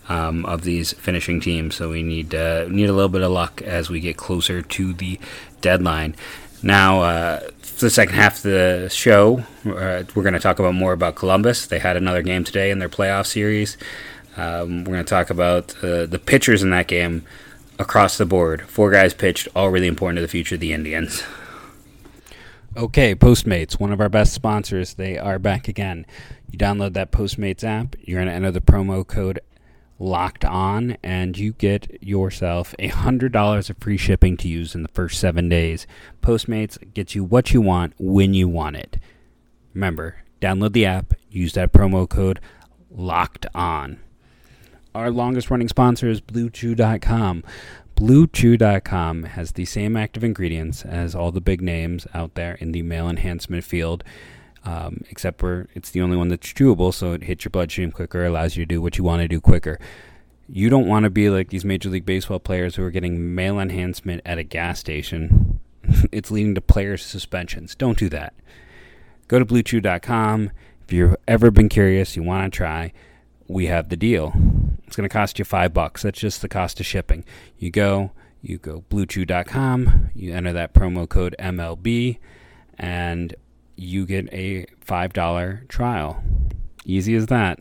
um, 0.09 0.45
of 0.45 0.63
these 0.63 0.93
finishing 0.93 1.39
teams. 1.39 1.75
So 1.75 1.89
we 1.89 2.03
need 2.03 2.35
uh, 2.35 2.67
need 2.67 2.89
a 2.89 2.93
little 2.93 3.09
bit 3.09 3.21
of 3.21 3.31
luck 3.31 3.61
as 3.61 3.89
we 3.89 3.99
get 3.99 4.17
closer 4.17 4.61
to 4.61 4.93
the 4.93 5.19
deadline. 5.61 6.15
Now, 6.61 7.01
uh, 7.01 7.39
for 7.59 7.85
the 7.85 7.89
second 7.89 8.15
half 8.15 8.37
of 8.37 8.43
the 8.43 8.89
show, 8.91 9.43
uh, 9.65 10.03
we're 10.15 10.23
going 10.23 10.33
to 10.33 10.39
talk 10.39 10.59
about 10.59 10.73
more 10.73 10.93
about 10.93 11.15
Columbus. 11.15 11.67
They 11.67 11.79
had 11.79 11.97
another 11.97 12.21
game 12.21 12.43
today 12.45 12.71
in 12.71 12.79
their 12.79 12.89
playoff 12.89 13.27
series. 13.27 13.77
Um, 14.37 14.85
we're 14.85 14.93
going 14.93 15.05
to 15.05 15.09
talk 15.09 15.29
about 15.29 15.75
uh, 15.83 16.05
the 16.05 16.21
pitchers 16.23 16.63
in 16.63 16.69
that 16.69 16.87
game 16.87 17.25
across 17.77 18.17
the 18.17 18.25
board. 18.25 18.61
Four 18.63 18.91
guys 18.91 19.13
pitched, 19.13 19.47
all 19.55 19.69
really 19.69 19.87
important 19.87 20.17
to 20.17 20.21
the 20.21 20.27
future 20.27 20.55
of 20.55 20.61
the 20.61 20.73
Indians. 20.73 21.23
Okay, 22.75 23.13
Postmates, 23.13 23.79
one 23.79 23.91
of 23.91 24.01
our 24.01 24.09
best 24.09 24.33
sponsors, 24.33 24.95
they 24.95 25.17
are 25.17 25.37
back 25.37 25.67
again. 25.67 26.05
You 26.49 26.57
download 26.57 26.93
that 26.93 27.11
Postmates 27.11 27.63
app, 27.63 27.95
you're 28.01 28.17
going 28.17 28.29
to 28.29 28.33
enter 28.33 28.51
the 28.51 28.61
promo 28.61 29.05
code 29.05 29.39
locked 30.03 30.43
on, 30.45 30.97
and 31.01 31.37
you 31.37 31.53
get 31.53 32.03
yourself 32.03 32.75
a 32.77 32.89
$100 32.89 33.69
of 33.69 33.77
free 33.77 33.97
shipping 33.97 34.37
to 34.37 34.47
use 34.47 34.75
in 34.75 34.83
the 34.83 34.89
first 34.89 35.19
seven 35.19 35.49
days. 35.49 35.87
Postmates 36.21 36.77
gets 36.93 37.15
you 37.15 37.23
what 37.23 37.53
you 37.53 37.61
want 37.61 37.93
when 37.97 38.33
you 38.33 38.47
want 38.47 38.75
it. 38.75 38.97
Remember, 39.73 40.23
download 40.41 40.73
the 40.73 40.85
app, 40.85 41.13
use 41.29 41.53
that 41.53 41.71
promo 41.71 42.07
code 42.07 42.39
locked 42.91 43.45
on. 43.55 43.99
Our 44.93 45.09
longest 45.09 45.49
running 45.49 45.69
sponsor 45.69 46.07
is 46.09 46.21
BlueChew.com. 46.21 47.43
BlueChew.com 47.95 49.23
has 49.23 49.51
the 49.53 49.65
same 49.65 49.97
active 49.97 50.23
ingredients 50.23 50.83
as 50.83 51.15
all 51.15 51.31
the 51.31 51.41
big 51.41 51.61
names 51.61 52.05
out 52.13 52.35
there 52.35 52.55
in 52.55 52.71
the 52.71 52.83
male 52.83 53.09
enhancement 53.09 53.63
field, 53.63 54.03
um, 54.65 55.03
except 55.09 55.39
for 55.39 55.67
it's 55.73 55.91
the 55.91 56.01
only 56.01 56.17
one 56.17 56.29
that's 56.29 56.47
chewable, 56.47 56.93
so 56.93 57.13
it 57.13 57.23
hits 57.23 57.45
your 57.45 57.49
bloodstream 57.49 57.91
quicker, 57.91 58.25
allows 58.25 58.55
you 58.55 58.65
to 58.65 58.75
do 58.75 58.81
what 58.81 58.97
you 58.97 59.03
want 59.03 59.21
to 59.21 59.27
do 59.27 59.41
quicker. 59.41 59.79
You 60.47 60.69
don't 60.69 60.87
want 60.87 61.03
to 61.03 61.09
be 61.09 61.29
like 61.29 61.49
these 61.49 61.65
Major 61.65 61.89
League 61.89 62.05
Baseball 62.05 62.39
players 62.39 62.75
who 62.75 62.83
are 62.83 62.91
getting 62.91 63.33
male 63.33 63.59
enhancement 63.59 64.21
at 64.25 64.37
a 64.37 64.43
gas 64.43 64.79
station. 64.79 65.59
it's 66.11 66.31
leading 66.31 66.55
to 66.55 66.61
player 66.61 66.97
suspensions. 66.97 67.75
Don't 67.75 67.97
do 67.97 68.09
that. 68.09 68.33
Go 69.27 69.39
to 69.39 69.45
BlueChew.com. 69.45 70.51
If 70.85 70.93
you've 70.93 71.15
ever 71.27 71.49
been 71.49 71.69
curious, 71.69 72.15
you 72.15 72.23
want 72.23 72.51
to 72.51 72.55
try, 72.55 72.91
we 73.47 73.67
have 73.67 73.89
the 73.89 73.95
deal. 73.95 74.33
It's 74.85 74.95
going 74.95 75.07
to 75.07 75.13
cost 75.13 75.39
you 75.39 75.45
five 75.45 75.73
bucks. 75.73 76.03
That's 76.03 76.19
just 76.19 76.41
the 76.41 76.49
cost 76.49 76.79
of 76.79 76.85
shipping. 76.85 77.23
You 77.57 77.71
go, 77.71 78.11
you 78.41 78.57
go 78.57 78.83
bluechew.com, 78.89 80.09
you 80.13 80.33
enter 80.33 80.53
that 80.53 80.73
promo 80.73 81.07
code 81.07 81.35
MLB, 81.39 82.19
and 82.77 83.33
you 83.75 84.05
get 84.05 84.31
a 84.33 84.65
$5 84.85 85.67
trial. 85.67 86.23
Easy 86.85 87.15
as 87.15 87.27
that. 87.27 87.59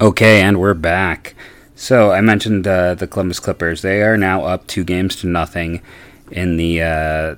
Okay, 0.00 0.40
and 0.40 0.60
we're 0.60 0.74
back. 0.74 1.34
So 1.74 2.12
I 2.12 2.20
mentioned 2.20 2.66
uh, 2.66 2.94
the 2.94 3.06
Columbus 3.06 3.40
Clippers. 3.40 3.82
They 3.82 4.02
are 4.02 4.16
now 4.16 4.44
up 4.44 4.66
two 4.66 4.84
games 4.84 5.16
to 5.16 5.26
nothing 5.26 5.82
in 6.30 6.56
the 6.56 6.82
uh, 6.82 7.34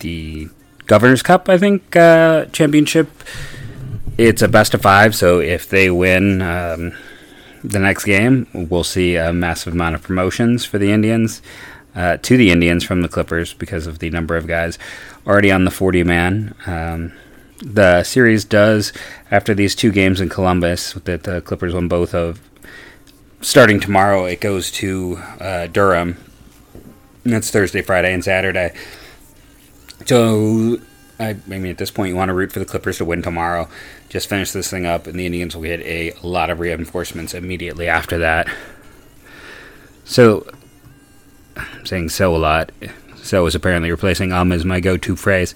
the 0.00 0.48
Governor's 0.86 1.22
Cup, 1.22 1.48
I 1.48 1.58
think, 1.58 1.96
uh, 1.96 2.46
championship. 2.46 3.10
It's 4.16 4.42
a 4.42 4.48
best 4.48 4.74
of 4.74 4.82
five, 4.82 5.14
so 5.14 5.40
if 5.40 5.68
they 5.68 5.90
win, 5.90 6.42
um, 6.42 6.92
the 7.64 7.78
next 7.78 8.04
game, 8.04 8.46
we'll 8.52 8.84
see 8.84 9.16
a 9.16 9.32
massive 9.32 9.72
amount 9.72 9.94
of 9.94 10.02
promotions 10.02 10.64
for 10.64 10.78
the 10.78 10.92
Indians 10.92 11.42
uh, 11.94 12.16
to 12.18 12.36
the 12.36 12.50
Indians 12.50 12.84
from 12.84 13.02
the 13.02 13.08
Clippers 13.08 13.54
because 13.54 13.86
of 13.86 13.98
the 13.98 14.10
number 14.10 14.36
of 14.36 14.46
guys 14.46 14.78
already 15.26 15.50
on 15.50 15.64
the 15.64 15.70
40 15.70 16.04
man. 16.04 16.54
Um, 16.66 17.12
the 17.60 18.04
series 18.04 18.44
does, 18.44 18.92
after 19.30 19.54
these 19.54 19.74
two 19.74 19.90
games 19.90 20.20
in 20.20 20.28
Columbus 20.28 20.92
that 20.92 21.24
the 21.24 21.40
Clippers 21.40 21.74
won 21.74 21.88
both 21.88 22.14
of, 22.14 22.40
starting 23.40 23.80
tomorrow, 23.80 24.24
it 24.26 24.40
goes 24.40 24.70
to 24.72 25.16
uh, 25.40 25.66
Durham. 25.66 26.16
That's 27.24 27.50
Thursday, 27.50 27.82
Friday, 27.82 28.12
and 28.14 28.24
Saturday. 28.24 28.74
So 30.06 30.78
I, 31.18 31.30
I, 31.30 31.34
mean, 31.46 31.66
at 31.66 31.78
this 31.78 31.90
point, 31.90 32.10
you 32.10 32.16
want 32.16 32.28
to 32.28 32.34
root 32.34 32.52
for 32.52 32.60
the 32.60 32.64
Clippers 32.64 32.98
to 32.98 33.04
win 33.04 33.22
tomorrow. 33.22 33.68
Just 34.08 34.28
finish 34.28 34.52
this 34.52 34.70
thing 34.70 34.86
up, 34.86 35.06
and 35.06 35.18
the 35.18 35.26
Indians 35.26 35.56
will 35.56 35.64
get 35.64 35.80
a 35.80 36.14
lot 36.22 36.50
of 36.50 36.60
reinforcements 36.60 37.34
immediately 37.34 37.88
after 37.88 38.18
that. 38.18 38.48
So, 40.04 40.46
I'm 41.58 41.86
saying 41.86 42.10
so 42.10 42.34
a 42.34 42.38
lot. 42.38 42.72
So 43.16 43.44
is 43.46 43.54
apparently 43.54 43.90
replacing 43.90 44.32
um 44.32 44.52
as 44.52 44.64
my 44.64 44.80
go-to 44.80 45.16
phrase. 45.16 45.54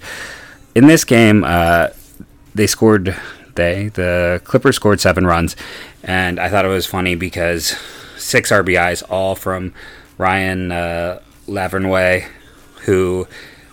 In 0.75 0.87
this 0.87 1.03
game, 1.05 1.43
uh, 1.43 1.89
they 2.53 2.67
scored 2.67 3.15
They 3.55 3.89
The 3.89 4.41
Clippers 4.43 4.75
scored 4.75 4.99
seven 4.99 5.25
runs, 5.25 5.55
and 6.03 6.39
I 6.39 6.49
thought 6.49 6.65
it 6.65 6.69
was 6.69 6.85
funny 6.85 7.15
because 7.15 7.75
six 8.17 8.51
RBIs, 8.51 9.03
all 9.09 9.35
from 9.35 9.73
Ryan 10.17 10.71
uh, 10.71 11.19
Lavarnway, 11.47 12.27
who, 12.85 13.27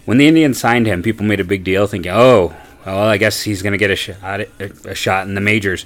when 0.04 0.18
the 0.18 0.26
Indians 0.26 0.58
signed 0.58 0.86
him, 0.86 1.02
people 1.02 1.24
made 1.24 1.40
a 1.40 1.44
big 1.44 1.64
deal 1.64 1.86
thinking, 1.86 2.12
oh, 2.12 2.54
well, 2.84 3.04
I 3.04 3.16
guess 3.16 3.42
he's 3.42 3.62
going 3.62 3.72
to 3.72 3.78
get 3.78 3.90
a 3.90 3.96
shot, 3.96 4.40
a 4.60 4.94
shot 4.94 5.26
in 5.26 5.34
the 5.34 5.40
majors. 5.40 5.84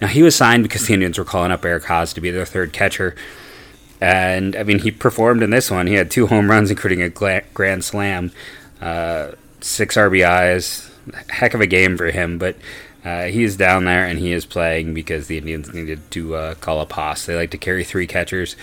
Now, 0.00 0.08
he 0.08 0.22
was 0.22 0.36
signed 0.36 0.62
because 0.62 0.86
the 0.86 0.94
Indians 0.94 1.18
were 1.18 1.24
calling 1.24 1.50
up 1.50 1.64
Eric 1.64 1.84
Haase 1.84 2.14
to 2.14 2.20
be 2.20 2.30
their 2.30 2.44
third 2.44 2.72
catcher. 2.72 3.14
And, 4.00 4.54
I 4.56 4.62
mean, 4.62 4.80
he 4.80 4.90
performed 4.90 5.42
in 5.42 5.50
this 5.50 5.70
one. 5.70 5.86
He 5.86 5.94
had 5.94 6.10
two 6.10 6.26
home 6.26 6.50
runs, 6.50 6.70
including 6.70 7.02
a 7.02 7.08
grand 7.08 7.84
slam, 7.84 8.32
uh, 8.80 9.32
six 9.60 9.96
RBIs. 9.96 10.90
Heck 11.28 11.54
of 11.54 11.60
a 11.60 11.66
game 11.66 11.96
for 11.96 12.10
him, 12.10 12.36
but 12.36 12.56
uh, 13.04 13.26
he 13.26 13.44
is 13.44 13.56
down 13.56 13.84
there 13.84 14.04
and 14.04 14.18
he 14.18 14.32
is 14.32 14.44
playing 14.44 14.92
because 14.92 15.28
the 15.28 15.38
Indians 15.38 15.72
needed 15.72 16.10
to 16.10 16.34
uh, 16.34 16.54
call 16.56 16.80
a 16.80 16.86
pass. 16.86 17.24
They 17.24 17.36
like 17.36 17.52
to 17.52 17.58
carry 17.58 17.84
three 17.84 18.08
catchers 18.08 18.56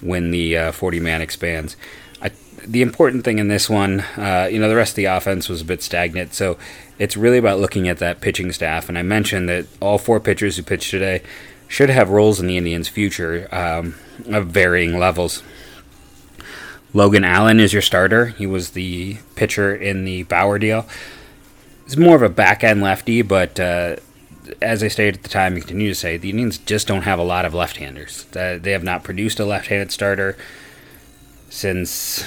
when 0.00 0.32
the 0.32 0.72
40 0.72 0.98
uh, 0.98 1.02
man 1.02 1.22
expands. 1.22 1.76
I, 2.20 2.32
the 2.66 2.82
important 2.82 3.24
thing 3.24 3.38
in 3.38 3.46
this 3.46 3.70
one, 3.70 4.00
uh, 4.16 4.48
you 4.50 4.58
know, 4.58 4.68
the 4.68 4.74
rest 4.74 4.92
of 4.92 4.96
the 4.96 5.04
offense 5.04 5.48
was 5.48 5.60
a 5.60 5.64
bit 5.64 5.80
stagnant, 5.80 6.34
so 6.34 6.58
it's 6.98 7.16
really 7.16 7.38
about 7.38 7.60
looking 7.60 7.88
at 7.88 7.98
that 7.98 8.20
pitching 8.20 8.50
staff. 8.50 8.88
And 8.88 8.98
I 8.98 9.02
mentioned 9.02 9.48
that 9.48 9.66
all 9.80 9.98
four 9.98 10.18
pitchers 10.18 10.56
who 10.56 10.64
pitched 10.64 10.90
today 10.90 11.22
should 11.74 11.90
have 11.90 12.08
roles 12.08 12.38
in 12.38 12.46
the 12.46 12.56
Indians' 12.56 12.86
future 12.86 13.48
um, 13.50 13.96
of 14.26 14.46
varying 14.46 14.96
levels. 14.96 15.42
Logan 16.92 17.24
Allen 17.24 17.58
is 17.58 17.72
your 17.72 17.82
starter. 17.82 18.26
He 18.26 18.46
was 18.46 18.70
the 18.70 19.16
pitcher 19.34 19.74
in 19.74 20.04
the 20.04 20.22
Bauer 20.22 20.60
deal. 20.60 20.86
He's 21.82 21.96
more 21.96 22.14
of 22.14 22.22
a 22.22 22.28
back 22.28 22.62
end 22.62 22.80
lefty, 22.80 23.22
but 23.22 23.58
uh, 23.58 23.96
as 24.62 24.84
I 24.84 24.88
stated 24.88 25.16
at 25.16 25.22
the 25.24 25.28
time, 25.28 25.54
and 25.54 25.62
continue 25.62 25.88
to 25.88 25.96
say, 25.96 26.16
the 26.16 26.30
Indians 26.30 26.58
just 26.58 26.86
don't 26.86 27.02
have 27.02 27.18
a 27.18 27.24
lot 27.24 27.44
of 27.44 27.54
left 27.54 27.78
handers. 27.78 28.24
Uh, 28.36 28.56
they 28.62 28.70
have 28.70 28.84
not 28.84 29.02
produced 29.02 29.40
a 29.40 29.44
left 29.44 29.66
handed 29.66 29.90
starter 29.90 30.36
since. 31.50 32.24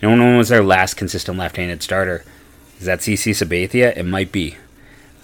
You 0.00 0.08
know, 0.08 0.24
when 0.24 0.36
was 0.36 0.50
their 0.50 0.62
last 0.62 0.94
consistent 0.94 1.36
left 1.36 1.56
handed 1.56 1.82
starter? 1.82 2.24
Is 2.78 2.86
that 2.86 3.00
CC 3.00 3.32
Sabathia? 3.32 3.96
It 3.96 4.04
might 4.04 4.30
be. 4.30 4.56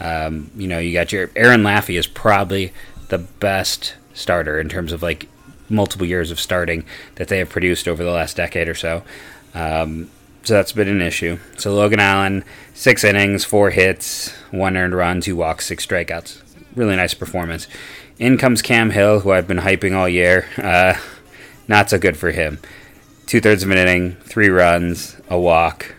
Um, 0.01 0.51
you 0.57 0.69
know, 0.69 0.79
you 0.79 0.93
got 0.93 1.13
your. 1.13 1.31
Aaron 1.37 1.63
Laffey 1.63 1.99
is 1.99 2.07
probably 2.07 2.73
the 3.09 3.19
best 3.19 3.95
starter 4.15 4.61
in 4.61 4.69
terms 4.69 4.93
of 4.93 5.03
like 5.03 5.29
multiple 5.69 6.07
years 6.07 6.31
of 6.31 6.41
starting 6.41 6.85
that 7.17 7.29
they 7.29 7.39
have 7.39 7.49
produced 7.49 7.89
over 7.89 8.03
the 8.03 8.11
last 8.11 8.37
decade 8.37 8.69
or 8.69 8.75
so. 8.75 9.03
Um, 9.55 10.11
so 10.43 10.55
that's 10.55 10.73
been 10.73 10.89
an 10.89 11.03
issue. 11.03 11.39
So 11.59 11.75
Logan 11.75 12.01
Allen, 12.01 12.45
six 12.75 13.05
innings, 13.05 13.45
four 13.45 13.71
hits, 13.71 14.31
one 14.51 14.77
earned 14.77 14.95
run, 14.95 15.21
two 15.21 15.37
walks, 15.37 15.67
six 15.67 15.87
strikeouts. 15.87 16.43
Really 16.75 16.97
nice 16.97 17.15
performance. 17.15 17.67
In 18.19 18.39
comes 18.39 18.63
Cam 18.63 18.91
Hill, 18.91 19.21
who 19.21 19.33
I've 19.33 19.47
been 19.49 19.59
hyping 19.59 19.95
all 19.95 20.09
year. 20.09 20.47
Uh, 20.57 20.95
not 21.69 21.91
so 21.91 21.99
good 21.99 22.17
for 22.17 22.31
him. 22.31 22.59
Two 23.27 23.41
thirds 23.41 23.63
of 23.63 23.71
an 23.71 23.79
inning, 23.79 24.15
three 24.17 24.49
runs, 24.49 25.21
a 25.29 25.39
walk, 25.39 25.95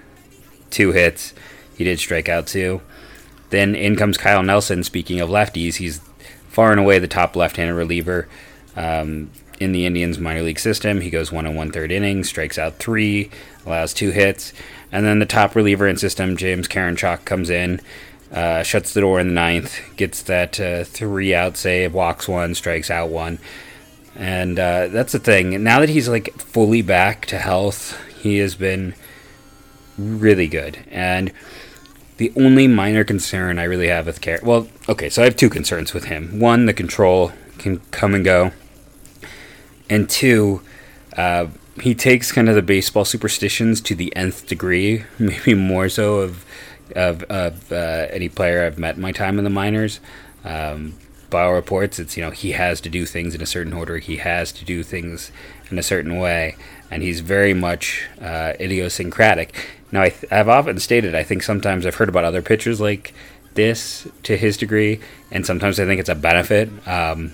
two 0.69 0.91
hits. 0.93 1.33
He 1.77 1.83
did 1.83 1.99
strike 1.99 2.27
out 2.27 2.47
too. 2.47 2.81
Then 3.49 3.75
in 3.75 3.95
comes 3.95 4.17
Kyle 4.17 4.43
Nelson. 4.43 4.83
Speaking 4.83 5.19
of 5.19 5.29
lefties, 5.29 5.75
he's 5.75 5.99
far 6.49 6.71
and 6.71 6.79
away 6.79 6.99
the 6.99 7.07
top 7.07 7.35
left-handed 7.35 7.73
reliever. 7.73 8.27
Um, 8.75 9.29
in 9.59 9.71
the 9.71 9.85
Indians 9.85 10.19
minor 10.19 10.41
league 10.41 10.59
system. 10.59 11.01
He 11.01 11.09
goes 11.09 11.31
one 11.31 11.45
and 11.45 11.55
one 11.55 11.71
third 11.71 11.91
innings, 11.91 12.29
strikes 12.29 12.57
out 12.57 12.77
three, 12.77 13.29
allows 13.65 13.93
two 13.93 14.11
hits, 14.11 14.53
and 14.91 15.05
then 15.05 15.19
the 15.19 15.25
top 15.25 15.55
reliever 15.55 15.87
in 15.87 15.97
system, 15.97 16.37
James 16.37 16.67
Karinchak, 16.67 17.25
comes 17.25 17.49
in, 17.49 17.81
uh, 18.31 18.63
shuts 18.63 18.93
the 18.93 19.01
door 19.01 19.19
in 19.19 19.27
the 19.27 19.33
ninth, 19.33 19.79
gets 19.95 20.21
that 20.23 20.59
uh, 20.59 20.83
three 20.83 21.35
out 21.35 21.57
save, 21.57 21.93
walks 21.93 22.27
one, 22.27 22.55
strikes 22.55 22.89
out 22.89 23.09
one, 23.09 23.39
and 24.15 24.57
uh, 24.59 24.87
that's 24.87 25.11
the 25.11 25.19
thing. 25.19 25.61
Now 25.63 25.79
that 25.79 25.89
he's 25.89 26.07
like 26.07 26.33
fully 26.39 26.81
back 26.81 27.25
to 27.27 27.37
health, 27.37 27.99
he 28.21 28.37
has 28.37 28.55
been 28.55 28.95
really 29.97 30.47
good, 30.47 30.79
and. 30.89 31.31
The 32.19 32.31
only 32.35 32.67
minor 32.67 33.03
concern 33.03 33.59
I 33.59 33.63
really 33.63 33.87
have 33.87 34.05
with 34.05 34.21
Car- 34.21 34.39
well, 34.43 34.67
okay, 34.87 35.09
so 35.09 35.21
I 35.21 35.25
have 35.25 35.35
two 35.35 35.49
concerns 35.49 35.93
with 35.93 36.05
him. 36.05 36.39
One, 36.39 36.65
the 36.65 36.73
control 36.73 37.31
can 37.57 37.79
come 37.91 38.13
and 38.13 38.23
go 38.23 38.51
and 39.89 40.09
two, 40.09 40.61
uh, 41.17 41.47
he 41.81 41.95
takes 41.95 42.31
kind 42.31 42.47
of 42.47 42.55
the 42.55 42.61
baseball 42.61 43.05
superstitions 43.05 43.81
to 43.81 43.95
the 43.95 44.15
nth 44.15 44.47
degree, 44.47 45.05
maybe 45.19 45.53
more 45.53 45.89
so 45.89 46.19
of 46.19 46.45
of, 46.95 47.21
of 47.23 47.71
uh, 47.71 48.07
any 48.09 48.29
player 48.29 48.65
I've 48.65 48.79
met 48.79 48.95
in 48.95 49.01
my 49.01 49.11
time 49.11 49.37
in 49.37 49.43
the 49.43 49.49
minors. 49.51 49.99
Um, 50.43 50.95
Bio 51.29 51.51
reports 51.51 51.99
it's 51.99 52.17
you 52.17 52.23
know 52.23 52.31
he 52.31 52.51
has 52.51 52.81
to 52.81 52.89
do 52.89 53.05
things 53.05 53.35
in 53.35 53.41
a 53.41 53.45
certain 53.45 53.73
order, 53.73 53.97
he 53.97 54.17
has 54.17 54.51
to 54.53 54.65
do 54.65 54.83
things 54.83 55.31
in 55.69 55.77
a 55.77 55.83
certain 55.83 56.17
way, 56.17 56.55
and 56.89 57.03
he's 57.03 57.19
very 57.19 57.53
much 57.53 58.07
uh, 58.21 58.53
idiosyncratic. 58.59 59.55
Now 59.91 60.03
I 60.03 60.13
have 60.29 60.49
often 60.49 60.79
stated 60.79 61.15
I 61.15 61.23
think 61.23 61.43
sometimes 61.43 61.85
I've 61.85 61.95
heard 61.95 62.09
about 62.09 62.25
other 62.25 62.41
pitchers 62.41 62.81
like 62.81 63.13
this 63.53 64.07
to 64.23 64.37
his 64.37 64.57
degree, 64.57 64.99
and 65.31 65.45
sometimes 65.45 65.79
I 65.79 65.85
think 65.85 65.99
it's 65.99 66.09
a 66.09 66.15
benefit 66.15 66.69
um, 66.87 67.33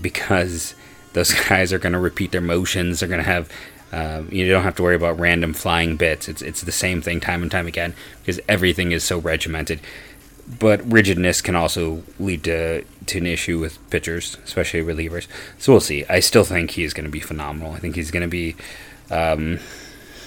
because 0.00 0.74
those 1.12 1.32
guys 1.48 1.72
are 1.72 1.78
going 1.78 1.92
to 1.92 1.98
repeat 1.98 2.32
their 2.32 2.40
motions. 2.40 3.00
They're 3.00 3.08
going 3.08 3.22
to 3.22 3.26
have 3.26 3.50
uh, 3.94 4.24
you 4.28 4.50
don't 4.50 4.64
have 4.64 4.74
to 4.74 4.82
worry 4.82 4.96
about 4.96 5.20
random 5.20 5.54
flying 5.54 5.96
bits. 5.96 6.28
It's 6.28 6.42
it's 6.42 6.62
the 6.62 6.72
same 6.72 7.00
thing 7.00 7.20
time 7.20 7.42
and 7.42 7.50
time 7.50 7.68
again 7.68 7.94
because 8.20 8.40
everything 8.48 8.90
is 8.90 9.04
so 9.04 9.18
regimented. 9.18 9.80
But 10.46 10.84
rigidness 10.90 11.40
can 11.40 11.56
also 11.56 12.02
lead 12.18 12.44
to 12.44 12.84
to 13.06 13.18
an 13.18 13.26
issue 13.26 13.58
with 13.58 13.78
pitchers, 13.90 14.36
especially 14.44 14.80
relievers. 14.80 15.26
So 15.58 15.72
we'll 15.72 15.80
see. 15.80 16.04
I 16.06 16.20
still 16.20 16.44
think 16.44 16.72
he's 16.72 16.92
going 16.94 17.04
to 17.04 17.10
be 17.10 17.20
phenomenal. 17.20 17.72
I 17.72 17.78
think 17.78 17.96
he's 17.96 18.10
going 18.10 18.22
to 18.22 18.28
be 18.28 18.56
um, 19.10 19.60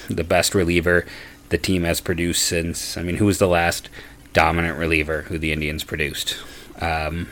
the 0.08 0.24
best 0.24 0.54
reliever 0.54 1.04
the 1.48 1.58
team 1.58 1.84
has 1.84 2.00
produced 2.00 2.44
since. 2.44 2.96
I 2.96 3.02
mean, 3.02 3.16
who 3.16 3.26
was 3.26 3.38
the 3.38 3.48
last 3.48 3.88
dominant 4.32 4.78
reliever 4.78 5.22
who 5.22 5.38
the 5.38 5.52
Indians 5.52 5.84
produced? 5.84 6.36
Um, 6.80 7.28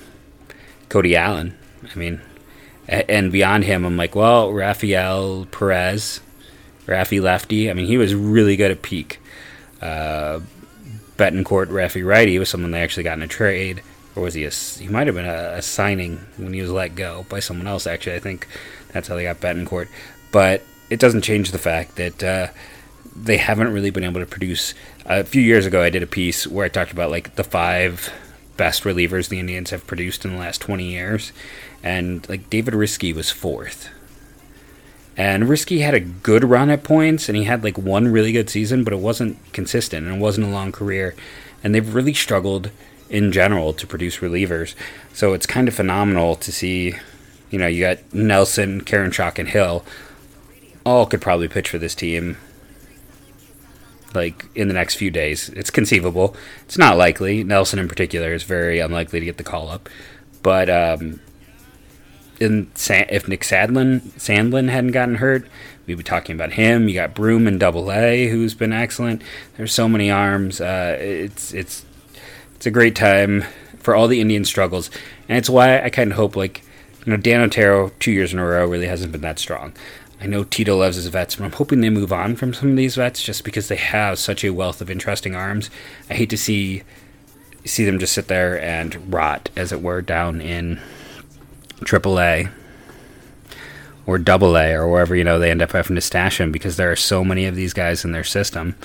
Cody 0.88 1.16
Allen. 1.16 1.57
I 1.85 1.99
mean, 1.99 2.21
and 2.88 3.33
beyond 3.33 3.64
him, 3.64 3.85
I'm 3.85 3.97
like, 3.97 4.14
well, 4.14 4.52
Rafael 4.52 5.47
Perez, 5.47 6.21
Rafi 6.87 7.21
lefty. 7.21 7.71
I 7.71 7.75
mean, 7.75 7.87
he 7.87 7.99
was 7.99 8.14
really 8.14 8.57
good 8.57 8.71
at 8.71 8.83
peak. 8.83 9.21
Uh, 9.83 10.40
Betancourt, 11.16 11.66
Rafi 11.66 12.06
righty 12.06 12.38
was 12.38 12.49
someone 12.49 12.70
they 12.70 12.82
actually 12.82 13.04
got 13.04 13.18
in 13.18 13.23
a 13.23 13.28
trade, 13.28 13.82
or 14.14 14.23
was 14.23 14.35
he? 14.35 14.44
A, 14.44 14.50
he 14.50 14.88
might 14.88 15.06
have 15.06 15.16
been 15.16 15.26
a, 15.26 15.54
a, 15.56 15.62
signing 15.62 16.20
when 16.37 16.52
he 16.52 16.61
was 16.61 16.70
let 16.70 16.94
go 16.94 17.26
by 17.28 17.40
someone 17.40 17.66
else. 17.66 17.87
Actually, 17.87 18.16
I 18.16 18.20
think 18.20 18.46
that's 18.92 19.08
how 19.08 19.14
they 19.14 19.25
got 19.25 19.40
Betancourt. 19.40 19.88
But 20.32 20.62
it 20.90 21.00
doesn't 21.00 21.23
change 21.23 21.50
the 21.50 21.58
fact 21.58 21.96
that 21.96 22.23
uh, 22.23 22.49
they 23.14 23.38
haven't 23.38 23.73
really 23.73 23.90
been 23.90 24.04
able 24.04 24.20
to 24.20 24.26
produce. 24.26 24.75
A 25.06 25.25
few 25.25 25.42
years 25.42 25.66
ago, 25.66 25.82
I 25.82 25.90
did 25.90 26.02
a 26.02 26.06
piece 26.06 26.46
where 26.46 26.64
I 26.64 26.68
talked 26.68 26.92
about 26.92 27.11
like 27.11 27.37
the 27.37 27.44
five 27.44 28.12
best 28.56 28.85
relievers 28.85 29.28
the 29.28 29.38
Indians 29.38 29.70
have 29.70 29.87
produced 29.87 30.25
in 30.25 30.32
the 30.32 30.38
last 30.38 30.61
20 30.62 30.85
years 30.85 31.32
and 31.82 32.28
like 32.28 32.50
David 32.50 32.75
Riske 32.75 33.14
was 33.14 33.30
fourth. 33.30 33.90
And 35.16 35.44
Riske 35.44 35.80
had 35.80 35.94
a 35.94 36.00
good 36.00 36.44
run 36.44 36.70
at 36.70 36.85
points, 36.85 37.28
and 37.28 37.37
he 37.37 37.44
had 37.44 37.64
like 37.64 37.78
one 37.78 38.08
really 38.08 38.32
good 38.32 38.50
season, 38.50 38.85
but 38.85 38.92
it 38.92 38.99
wasn't 38.99 39.38
consistent 39.52 40.06
and 40.06 40.16
it 40.16 40.20
wasn't 40.20 40.46
a 40.46 40.50
long 40.50 40.73
career. 40.73 41.14
And 41.64 41.75
they've 41.75 41.94
really 41.94 42.14
struggled 42.14 42.70
in 43.08 43.32
general 43.32 43.73
to 43.73 43.87
produce 43.87 44.18
relievers. 44.18 44.75
So 45.12 45.32
it's 45.32 45.46
kind 45.46 45.68
of 45.68 45.75
phenomenal 45.75 46.37
to 46.37 46.52
see, 46.52 46.94
you 47.50 47.58
know, 47.58 47.66
you 47.66 47.80
got 47.80 48.12
Nelson, 48.12 48.82
Karinchak, 48.82 49.38
and 49.38 49.49
Hill 49.49 49.85
all 50.85 51.06
could 51.06 51.20
probably 51.20 51.49
pitch 51.49 51.68
for 51.68 51.78
this 51.78 51.96
team 51.96 52.37
like 54.14 54.46
in 54.54 54.68
the 54.68 54.75
next 54.75 54.94
few 54.94 55.11
days. 55.11 55.49
It's 55.50 55.70
conceivable. 55.70 56.37
It's 56.64 56.78
not 56.78 56.96
likely. 56.96 57.42
Nelson 57.42 57.78
in 57.78 57.88
particular 57.88 58.32
is 58.32 58.44
very 58.44 58.78
unlikely 58.78 59.20
to 59.20 59.26
get 59.26 59.37
the 59.37 59.44
call 59.44 59.68
up. 59.68 59.88
But 60.42 60.70
um, 60.70 61.20
in 62.40 62.71
if 62.76 63.28
Nick 63.28 63.43
Sadlin 63.43 64.00
Sandlin 64.19 64.69
hadn't 64.69 64.93
gotten 64.93 65.16
hurt, 65.16 65.47
we'd 65.87 65.99
be 65.99 66.02
talking 66.02 66.35
about 66.35 66.52
him. 66.52 66.88
You 66.88 66.95
got 66.95 67.14
Broom 67.14 67.47
in 67.47 67.59
Double 67.59 67.90
A, 67.93 68.28
who's 68.28 68.55
been 68.55 68.73
excellent. 68.73 69.23
There's 69.57 69.73
so 69.73 69.88
many 69.88 70.11
arms. 70.11 70.61
Uh, 70.61 70.97
it's 71.00 71.52
it's 71.55 71.85
it's 72.55 72.66
a 72.66 72.71
great 72.71 72.97
time 72.97 73.45
for 73.78 73.95
all 73.95 74.09
the 74.09 74.21
Indian 74.21 74.45
struggles, 74.45 74.90
and 75.28 75.38
it's 75.38 75.50
why 75.50 75.81
I 75.81 75.90
kind 75.90 76.11
of 76.11 76.16
hope 76.16 76.37
like 76.37 76.62
you 77.05 77.12
know 77.12 77.16
Dan 77.16 77.40
Otero 77.40 77.90
two 78.00 78.12
years 78.12 78.33
in 78.33 78.38
a 78.38 78.47
row 78.47 78.66
really 78.66 78.88
hasn't 78.88 79.12
been 79.12 79.21
that 79.23 79.38
strong. 79.38 79.73
I 80.21 80.26
know 80.26 80.45
Tito 80.45 80.76
loves 80.76 80.97
his 80.97 81.07
vets, 81.09 81.37
but 81.37 81.45
I'm 81.45 81.52
hoping 81.52 81.83
they 81.83 81.90
move 81.90 82.12
on 82.12 82.37
from 82.37 82.55
some 82.55 82.71
of 82.71 82.76
these 82.76 82.95
vets 82.95 83.23
just 83.23 83.45
because 83.45 83.69
they 83.69 83.76
have 83.76 84.19
such 84.19 84.45
a 84.45 84.50
wealth 84.50 84.81
of 84.81 84.90
interesting 84.90 85.35
arms. 85.35 85.71
I 86.09 86.14
hate 86.14 86.31
to 86.31 86.38
see 86.38 86.83
see 87.64 87.85
them 87.85 87.99
just 87.99 88.12
sit 88.12 88.28
there 88.28 88.61
and 88.61 89.12
rot, 89.12 89.50
as 89.57 89.73
it 89.73 89.83
were, 89.83 90.00
down 90.00 90.40
in 90.40 90.81
triple 91.85 92.18
A 92.21 92.49
or 94.06 94.18
double 94.18 94.56
A 94.56 94.73
or 94.73 94.88
wherever 94.88 95.14
you 95.14 95.25
know 95.25 95.38
they 95.38 95.50
end 95.50 95.62
up 95.62 95.73
having 95.73 95.97
to 95.97 96.00
stash 96.00 96.40
him 96.40 96.52
because 96.52 96.76
there 96.76 96.90
are 96.90 96.97
so 96.97 97.25
many 97.25 97.47
of 97.47 97.54
these 97.56 97.73
guys 97.73 98.04
in 98.04 98.12
their 98.12 98.25
system. 98.25 98.76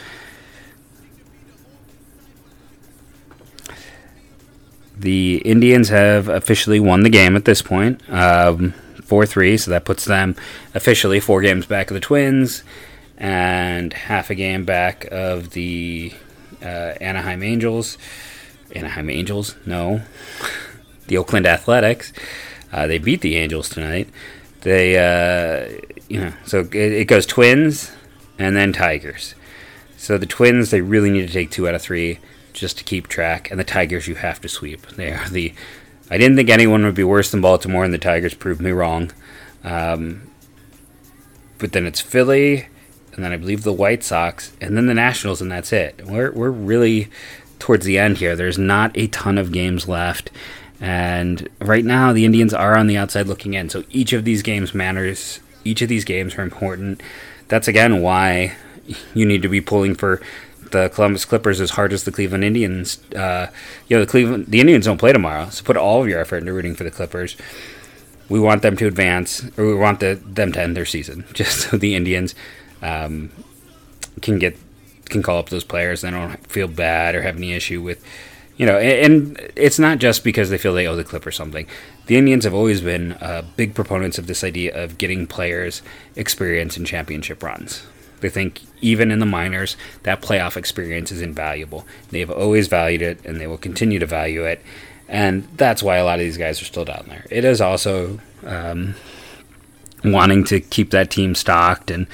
The 4.97 5.37
Indians 5.37 5.89
have 5.89 6.27
officially 6.27 6.79
won 6.79 7.01
the 7.01 7.09
game 7.09 7.35
at 7.35 7.45
this 7.45 7.63
point, 7.63 8.01
um, 8.09 8.73
4 9.03 9.25
3, 9.25 9.57
so 9.57 9.71
that 9.71 9.83
puts 9.83 10.05
them 10.05 10.35
officially 10.75 11.19
four 11.19 11.41
games 11.41 11.65
back 11.65 11.89
of 11.89 11.95
the 11.95 11.99
Twins 11.99 12.63
and 13.17 13.93
half 13.93 14.29
a 14.29 14.35
game 14.35 14.63
back 14.63 15.07
of 15.11 15.51
the 15.51 16.13
uh, 16.61 16.93
Anaheim 17.01 17.41
Angels. 17.41 17.97
Anaheim 18.75 19.09
Angels? 19.09 19.55
No. 19.65 20.01
the 21.07 21.17
Oakland 21.17 21.45
Athletics. 21.45 22.13
Uh, 22.71 22.87
they 22.87 22.97
beat 22.97 23.21
the 23.21 23.35
Angels 23.35 23.69
tonight. 23.69 24.09
They, 24.61 24.97
uh, 24.97 25.81
you 26.07 26.21
know, 26.21 26.33
so 26.45 26.61
it, 26.61 26.75
it 26.75 27.05
goes 27.05 27.25
Twins 27.25 27.91
and 28.37 28.55
then 28.55 28.73
Tigers. 28.73 29.35
So 29.97 30.17
the 30.17 30.25
Twins, 30.25 30.71
they 30.71 30.81
really 30.81 31.11
need 31.11 31.27
to 31.27 31.33
take 31.33 31.51
two 31.51 31.67
out 31.67 31.75
of 31.75 31.81
three 31.81 32.19
just 32.53 32.77
to 32.77 32.83
keep 32.83 33.07
track. 33.07 33.51
And 33.51 33.59
the 33.59 33.63
Tigers, 33.63 34.07
you 34.07 34.15
have 34.15 34.41
to 34.41 34.49
sweep. 34.49 34.85
They 34.87 35.11
are 35.11 35.29
the. 35.29 35.53
I 36.09 36.17
didn't 36.17 36.35
think 36.35 36.49
anyone 36.49 36.83
would 36.83 36.95
be 36.95 37.03
worse 37.03 37.31
than 37.31 37.39
Baltimore, 37.41 37.85
and 37.85 37.93
the 37.93 37.97
Tigers 37.97 38.33
proved 38.33 38.61
me 38.61 38.71
wrong. 38.71 39.11
Um, 39.63 40.29
but 41.57 41.71
then 41.71 41.85
it's 41.85 42.01
Philly, 42.01 42.67
and 43.13 43.23
then 43.23 43.31
I 43.31 43.37
believe 43.37 43.63
the 43.63 43.71
White 43.71 44.03
Sox, 44.03 44.51
and 44.59 44.75
then 44.75 44.87
the 44.87 44.93
Nationals, 44.93 45.41
and 45.41 45.51
that's 45.51 45.71
it. 45.71 46.05
We're 46.05 46.31
we're 46.31 46.49
really 46.49 47.09
towards 47.59 47.85
the 47.85 47.97
end 47.97 48.17
here. 48.17 48.35
There's 48.35 48.57
not 48.57 48.91
a 48.97 49.07
ton 49.07 49.37
of 49.37 49.51
games 49.51 49.87
left, 49.87 50.31
and 50.81 51.47
right 51.59 51.85
now 51.85 52.11
the 52.11 52.25
Indians 52.25 52.53
are 52.53 52.75
on 52.75 52.87
the 52.87 52.97
outside 52.97 53.27
looking 53.27 53.53
in. 53.53 53.69
So 53.69 53.83
each 53.91 54.11
of 54.13 54.25
these 54.25 54.41
games 54.41 54.73
matters. 54.73 55.39
Each 55.63 55.81
of 55.83 55.89
these 55.89 56.03
games 56.03 56.35
are 56.35 56.41
important. 56.41 57.01
That's 57.47 57.67
again 57.67 58.01
why 58.01 58.55
you 59.13 59.25
need 59.25 59.43
to 59.43 59.49
be 59.49 59.61
pulling 59.61 59.93
for 59.93 60.21
the 60.71 60.89
Columbus 60.89 61.25
Clippers 61.25 61.61
as 61.61 61.71
hard 61.71 61.93
as 61.93 62.03
the 62.03 62.11
Cleveland 62.11 62.43
Indians. 62.43 62.99
Uh, 63.13 63.47
you 63.87 63.95
know, 63.95 64.03
the 64.03 64.09
Cleveland 64.09 64.47
the 64.47 64.59
Indians 64.59 64.85
don't 64.85 64.97
play 64.97 65.13
tomorrow, 65.13 65.49
so 65.49 65.63
put 65.63 65.77
all 65.77 66.01
of 66.01 66.09
your 66.09 66.19
effort 66.19 66.37
into 66.37 66.51
rooting 66.51 66.75
for 66.75 66.83
the 66.83 66.91
Clippers. 66.91 67.37
We 68.27 68.39
want 68.39 68.61
them 68.61 68.77
to 68.77 68.87
advance, 68.87 69.43
or 69.57 69.67
we 69.67 69.75
want 69.75 69.99
the, 69.99 70.19
them 70.25 70.53
to 70.53 70.61
end 70.61 70.75
their 70.75 70.85
season, 70.85 71.25
just 71.33 71.69
so 71.69 71.77
the 71.77 71.95
Indians 71.95 72.33
um, 72.81 73.29
can 74.21 74.39
get 74.39 74.57
can 75.05 75.21
call 75.21 75.37
up 75.37 75.49
those 75.49 75.65
players. 75.65 76.01
They 76.01 76.09
don't 76.09 76.37
feel 76.47 76.67
bad 76.67 77.15
or 77.15 77.21
have 77.21 77.35
any 77.35 77.53
issue 77.53 77.81
with, 77.81 78.03
you 78.61 78.67
know. 78.67 78.77
And, 78.77 79.37
it's 79.55 79.79
not 79.79 79.97
just 79.97 80.23
because 80.23 80.49
they 80.49 80.57
feel 80.57 80.73
they 80.73 80.87
owe 80.87 80.95
the 80.95 81.03
Clippers 81.03 81.35
something. 81.35 81.67
The 82.05 82.15
Indians 82.15 82.43
have 82.45 82.53
always 82.53 82.79
been 82.79 83.13
uh, 83.13 83.43
big 83.57 83.73
proponents 83.73 84.17
of 84.17 84.27
this 84.27 84.43
idea 84.43 84.71
of 84.81 84.97
getting 84.97 85.27
players 85.27 85.81
experience 86.15 86.77
in 86.77 86.85
championship 86.85 87.43
runs. 87.43 87.83
They 88.21 88.29
think 88.29 88.61
even 88.81 89.11
in 89.11 89.19
the 89.19 89.25
minors, 89.25 89.75
that 90.03 90.21
playoff 90.21 90.55
experience 90.55 91.11
is 91.11 91.21
invaluable. 91.21 91.87
They 92.11 92.19
have 92.19 92.29
always 92.29 92.67
valued 92.67 93.01
it, 93.01 93.25
and 93.25 93.41
they 93.41 93.47
will 93.47 93.57
continue 93.57 93.97
to 93.97 94.05
value 94.05 94.45
it. 94.45 94.61
And 95.07 95.47
that's 95.57 95.81
why 95.81 95.97
a 95.97 96.05
lot 96.05 96.19
of 96.19 96.25
these 96.25 96.37
guys 96.37 96.61
are 96.61 96.65
still 96.65 96.85
down 96.85 97.05
there. 97.09 97.25
It 97.31 97.43
is 97.43 97.61
also 97.61 98.19
um, 98.45 98.93
wanting 100.03 100.43
to 100.45 100.59
keep 100.59 100.91
that 100.91 101.09
team 101.09 101.33
stocked, 101.33 101.89
and 101.89 102.05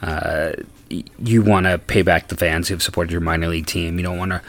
uh, 0.00 0.52
you 0.88 1.42
want 1.42 1.66
to 1.66 1.78
pay 1.78 2.02
back 2.02 2.28
the 2.28 2.36
fans 2.36 2.68
who 2.68 2.74
have 2.74 2.82
supported 2.82 3.12
your 3.12 3.20
minor 3.20 3.48
league 3.48 3.66
team. 3.66 3.98
You 3.98 4.02
don't 4.02 4.18
want 4.18 4.32
to 4.32 4.42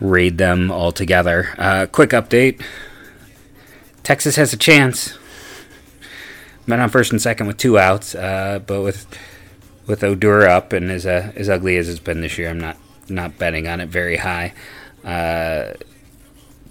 raid 0.00 0.38
them 0.38 0.70
altogether. 0.70 1.54
Uh, 1.58 1.86
quick 1.86 2.10
update 2.10 2.62
Texas 4.08 4.36
has 4.36 4.54
a 4.54 4.56
chance. 4.56 5.18
Met 6.66 6.80
on 6.80 6.88
first 6.88 7.12
and 7.12 7.20
second 7.20 7.46
with 7.46 7.58
two 7.58 7.78
outs, 7.78 8.14
uh, 8.14 8.58
but 8.66 8.80
with 8.80 9.06
with 9.86 10.02
Odor 10.02 10.48
up 10.48 10.72
and 10.72 10.90
as 10.90 11.04
uh, 11.04 11.30
as 11.36 11.50
ugly 11.50 11.76
as 11.76 11.90
it's 11.90 12.00
been 12.00 12.22
this 12.22 12.38
year, 12.38 12.48
I'm 12.48 12.58
not 12.58 12.78
not 13.10 13.36
betting 13.36 13.68
on 13.68 13.82
it 13.82 13.90
very 13.90 14.16
high. 14.16 14.54
Uh, 15.04 15.74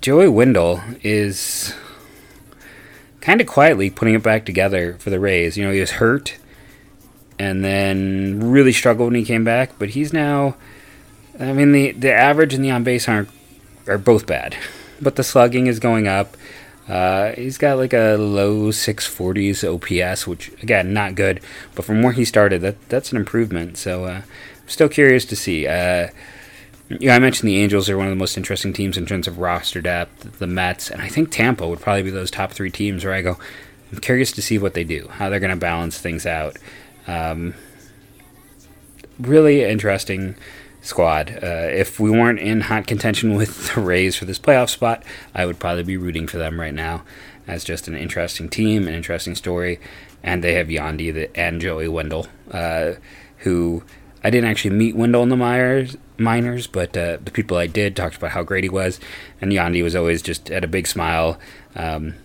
Joey 0.02 0.28
Wendle 0.30 0.82
is 1.04 1.76
kind 3.22 3.40
of 3.40 3.46
quietly 3.46 3.92
putting 3.92 4.16
it 4.16 4.24
back 4.24 4.44
together 4.44 4.96
for 4.98 5.12
the 5.12 5.20
Rays. 5.20 5.58
You 5.58 5.66
know, 5.66 5.72
he 5.72 5.80
was 5.80 5.92
hurt 5.92 6.40
and 7.38 7.64
then 7.64 8.50
really 8.50 8.74
struggled 8.74 9.12
when 9.12 9.20
he 9.20 9.26
came 9.26 9.44
back, 9.44 9.78
but 9.78 9.90
he's 9.90 10.12
now. 10.12 10.56
I 11.40 11.54
mean, 11.54 11.72
the 11.72 11.92
the 11.92 12.14
average 12.14 12.54
and 12.54 12.64
the 12.64 12.72
on 12.72 12.84
base 12.84 13.08
aren't 13.08 13.30
are 13.88 13.98
both 13.98 14.26
bad, 14.26 14.56
but 15.02 15.16
the 15.16 15.24
slugging 15.24 15.68
is 15.68 15.80
going 15.80 16.08
up. 16.08 16.36
Uh, 16.88 17.34
he's 17.34 17.58
got 17.58 17.78
like 17.78 17.94
a 17.94 18.16
low 18.16 18.72
640s 18.72 19.64
OPS, 19.64 20.26
which 20.26 20.52
again 20.64 20.94
not 20.94 21.16
good, 21.16 21.42
but 21.76 21.86
from 21.86 22.02
where 22.02 22.14
he 22.14 22.26
started, 22.26 22.62
that 22.62 22.90
that's 22.90 23.12
an 23.12 23.18
improvement. 23.18 23.78
So 23.78 24.06
uh, 24.06 24.22
I'm 24.22 24.70
still 24.70 24.90
curious 24.90 25.26
to 25.26 25.36
see. 25.36 25.68
Uh, 25.68 26.10
yeah, 26.90 27.16
I 27.16 27.20
mentioned 27.20 27.50
the 27.50 27.62
Angels 27.62 27.90
are 27.90 27.98
one 27.98 28.08
of 28.08 28.12
the 28.12 28.18
most 28.18 28.38
interesting 28.38 28.72
teams 28.72 28.96
in 28.96 29.06
terms 29.06 29.28
of 29.28 29.40
roster 29.40 29.82
depth. 29.82 30.40
The 30.40 30.48
Mets, 30.48 30.90
and 30.90 31.02
I 31.02 31.10
think 31.10 31.32
Tampa 31.32 31.68
would 31.68 31.82
probably 31.82 32.04
be 32.04 32.12
those 32.12 32.32
top 32.32 32.52
three 32.52 32.72
teams 32.72 33.04
where 33.04 33.14
I 33.14 33.22
go. 33.22 33.38
I'm 33.92 34.00
curious 34.00 34.32
to 34.34 34.42
see 34.42 34.58
what 34.58 34.74
they 34.74 34.84
do, 34.84 35.08
how 35.10 35.30
they're 35.30 35.40
going 35.40 35.52
to 35.52 35.56
balance 35.56 35.98
things 35.98 36.26
out. 36.26 36.58
Um, 37.08 37.54
really 39.20 39.64
interesting 39.64 40.36
squad. 40.82 41.40
Uh, 41.44 41.70
if 41.72 42.00
we 42.00 42.10
weren't 42.10 42.40
in 42.40 42.62
hot 42.62 42.88
contention 42.88 43.36
with 43.36 43.74
the 43.76 43.82
Rays 43.82 44.16
for 44.16 44.26
this 44.26 44.40
playoff 44.40 44.70
spot, 44.70 45.04
I 45.34 45.46
would 45.46 45.60
probably 45.60 45.84
be 45.84 45.98
rooting 45.98 46.28
for 46.28 46.38
them 46.38 46.60
right 46.60 46.74
now. 46.74 47.04
As 47.48 47.64
just 47.64 47.88
an 47.88 47.96
interesting 47.96 48.50
team, 48.50 48.88
an 48.88 48.94
interesting 48.94 49.34
story, 49.34 49.80
and 50.22 50.44
they 50.44 50.56
have 50.56 50.68
Yandy 50.68 51.30
and 51.34 51.62
Joey 51.62 51.88
Wendle, 51.88 52.28
uh, 52.52 52.94
who 53.40 53.84
I 54.22 54.30
didn't 54.30 54.50
actually 54.50 54.76
meet 54.76 54.98
Wendle 54.98 55.24
in 55.24 55.30
the 55.30 55.38
Myers, 55.38 55.96
minors, 56.18 56.68
but 56.68 56.98
uh, 56.98 57.18
the 57.24 57.32
people 57.32 57.56
I 57.56 57.68
did 57.68 57.96
talked 57.96 58.18
about 58.18 58.32
how 58.32 58.44
great 58.44 58.66
he 58.66 58.70
was, 58.70 59.00
and 59.40 59.54
Yandy 59.54 59.82
was 59.82 59.96
always 59.96 60.22
just 60.22 60.50
had 60.50 60.66
a 60.66 60.68
big 60.68 60.88
smile. 60.88 61.40
Um, 61.76 62.16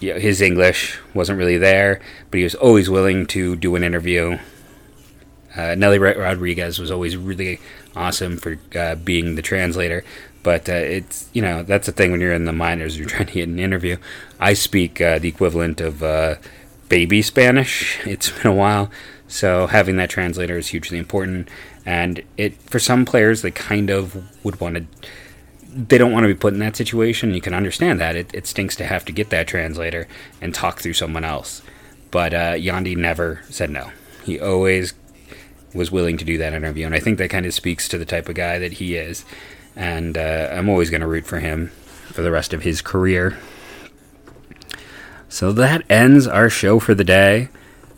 yeah, 0.00 0.18
his 0.18 0.40
English 0.40 0.98
wasn't 1.14 1.38
really 1.38 1.58
there, 1.58 2.00
but 2.30 2.38
he 2.38 2.44
was 2.44 2.54
always 2.56 2.90
willing 2.90 3.26
to 3.26 3.54
do 3.54 3.76
an 3.76 3.84
interview 3.84 4.38
uh, 5.56 5.74
Nellie 5.74 5.98
Rodriguez 5.98 6.78
was 6.78 6.90
always 6.90 7.16
really 7.16 7.60
awesome 7.94 8.36
for 8.36 8.58
uh, 8.74 8.94
being 8.96 9.34
the 9.34 9.42
translator. 9.42 10.04
But 10.42 10.68
uh, 10.68 10.74
it's 10.74 11.28
you 11.32 11.42
know 11.42 11.62
that's 11.62 11.86
the 11.86 11.92
thing 11.92 12.12
when 12.12 12.20
you're 12.20 12.32
in 12.32 12.44
the 12.44 12.52
minors, 12.52 12.98
you're 12.98 13.08
trying 13.14 13.26
to 13.26 13.32
get 13.32 13.48
an 13.48 13.58
interview. 13.58 13.96
I 14.38 14.52
speak 14.52 15.00
uh, 15.00 15.18
the 15.18 15.28
equivalent 15.28 15.80
of 15.80 16.02
uh, 16.02 16.36
baby 16.88 17.22
Spanish. 17.22 17.98
It's 18.06 18.30
been 18.30 18.52
a 18.52 18.54
while, 18.54 18.90
so 19.26 19.66
having 19.66 19.96
that 19.96 20.10
translator 20.10 20.56
is 20.56 20.68
hugely 20.68 20.98
important. 20.98 21.48
And 21.84 22.22
it 22.36 22.60
for 22.62 22.78
some 22.78 23.04
players, 23.04 23.42
they 23.42 23.50
kind 23.50 23.90
of 23.90 24.44
would 24.44 24.60
want 24.60 24.76
to. 24.76 24.86
They 25.68 25.98
don't 25.98 26.12
want 26.12 26.24
to 26.24 26.28
be 26.28 26.38
put 26.38 26.54
in 26.54 26.60
that 26.60 26.76
situation. 26.76 27.34
You 27.34 27.40
can 27.40 27.52
understand 27.52 28.00
that. 28.00 28.16
It, 28.16 28.32
it 28.32 28.46
stinks 28.46 28.76
to 28.76 28.86
have 28.86 29.04
to 29.06 29.12
get 29.12 29.28
that 29.30 29.46
translator 29.46 30.08
and 30.40 30.54
talk 30.54 30.80
through 30.80 30.94
someone 30.94 31.24
else. 31.24 31.60
But 32.10 32.32
uh, 32.32 32.52
Yandy 32.54 32.96
never 32.96 33.42
said 33.50 33.68
no. 33.68 33.90
He 34.24 34.40
always 34.40 34.94
was 35.76 35.92
willing 35.92 36.16
to 36.18 36.24
do 36.24 36.38
that 36.38 36.54
interview, 36.54 36.86
and 36.86 36.94
I 36.94 37.00
think 37.00 37.18
that 37.18 37.30
kind 37.30 37.46
of 37.46 37.54
speaks 37.54 37.88
to 37.88 37.98
the 37.98 38.04
type 38.04 38.28
of 38.28 38.34
guy 38.34 38.58
that 38.58 38.74
he 38.74 38.96
is. 38.96 39.24
And 39.76 40.16
uh, 40.16 40.48
I'm 40.52 40.68
always 40.68 40.90
going 40.90 41.02
to 41.02 41.06
root 41.06 41.26
for 41.26 41.38
him 41.38 41.68
for 42.12 42.22
the 42.22 42.30
rest 42.30 42.54
of 42.54 42.62
his 42.62 42.80
career. 42.80 43.38
So 45.28 45.52
that 45.52 45.84
ends 45.90 46.26
our 46.26 46.48
show 46.48 46.78
for 46.78 46.94
the 46.94 47.04
day. 47.04 47.48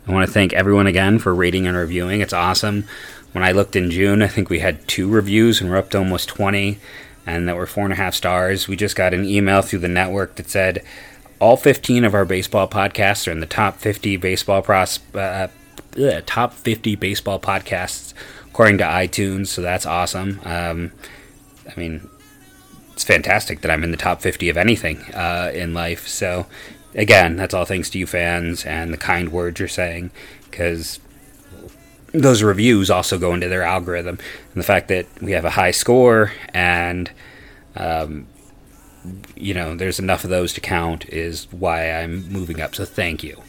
I 0.05 0.11
want 0.11 0.27
to 0.27 0.33
thank 0.33 0.53
everyone 0.53 0.87
again 0.87 1.19
for 1.19 1.33
rating 1.33 1.67
and 1.67 1.77
reviewing. 1.77 2.21
It's 2.21 2.33
awesome. 2.33 2.85
When 3.31 3.43
I 3.43 3.51
looked 3.51 3.75
in 3.75 3.91
June, 3.91 4.21
I 4.21 4.27
think 4.27 4.49
we 4.49 4.59
had 4.59 4.87
two 4.87 5.07
reviews, 5.07 5.61
and 5.61 5.69
we're 5.69 5.77
up 5.77 5.91
to 5.91 5.99
almost 5.99 6.29
20, 6.29 6.79
and 7.25 7.47
that 7.47 7.55
were 7.55 7.67
four 7.67 7.83
and 7.83 7.93
a 7.93 7.97
half 7.97 8.15
stars. 8.15 8.67
We 8.67 8.75
just 8.75 8.95
got 8.95 9.13
an 9.13 9.23
email 9.23 9.61
through 9.61 9.79
the 9.79 9.87
network 9.87 10.35
that 10.35 10.49
said 10.49 10.83
all 11.39 11.55
15 11.55 12.03
of 12.03 12.13
our 12.13 12.25
baseball 12.25 12.67
podcasts 12.67 13.27
are 13.27 13.31
in 13.31 13.39
the 13.39 13.45
top 13.45 13.77
50 13.77 14.17
baseball 14.17 14.61
pros- 14.61 14.99
uh, 15.13 15.47
ugh, 15.99 16.23
top 16.25 16.53
50 16.53 16.95
baseball 16.95 17.39
podcasts 17.39 18.13
according 18.47 18.77
to 18.79 18.83
iTunes. 18.83 19.47
So 19.47 19.61
that's 19.61 19.85
awesome. 19.85 20.39
Um, 20.43 20.91
I 21.69 21.79
mean, 21.79 22.09
it's 22.93 23.03
fantastic 23.03 23.61
that 23.61 23.71
I'm 23.71 23.83
in 23.83 23.91
the 23.91 23.97
top 23.97 24.21
50 24.21 24.49
of 24.49 24.57
anything 24.57 24.97
uh, 25.13 25.51
in 25.53 25.73
life. 25.73 26.07
So 26.07 26.47
again, 26.95 27.35
that's 27.35 27.53
all 27.53 27.65
thanks 27.65 27.89
to 27.91 27.99
you 27.99 28.07
fans 28.07 28.65
and 28.65 28.91
the 28.91 28.97
kind 28.97 29.31
words 29.31 29.59
you're 29.59 29.67
saying 29.69 30.11
because 30.49 30.99
those 32.11 32.41
reviews 32.41 32.89
also 32.89 33.17
go 33.17 33.33
into 33.33 33.47
their 33.47 33.63
algorithm 33.63 34.17
and 34.53 34.61
the 34.61 34.65
fact 34.65 34.87
that 34.87 35.05
we 35.21 35.31
have 35.33 35.45
a 35.45 35.51
high 35.51 35.71
score 35.71 36.31
and 36.53 37.11
um, 37.75 38.27
you 39.35 39.53
know 39.53 39.75
there's 39.75 39.99
enough 39.99 40.23
of 40.23 40.29
those 40.29 40.53
to 40.53 40.61
count 40.61 41.07
is 41.09 41.47
why 41.51 41.91
i'm 41.91 42.27
moving 42.29 42.59
up 42.59 42.75
so 42.75 42.83
thank 42.83 43.23
you 43.23 43.41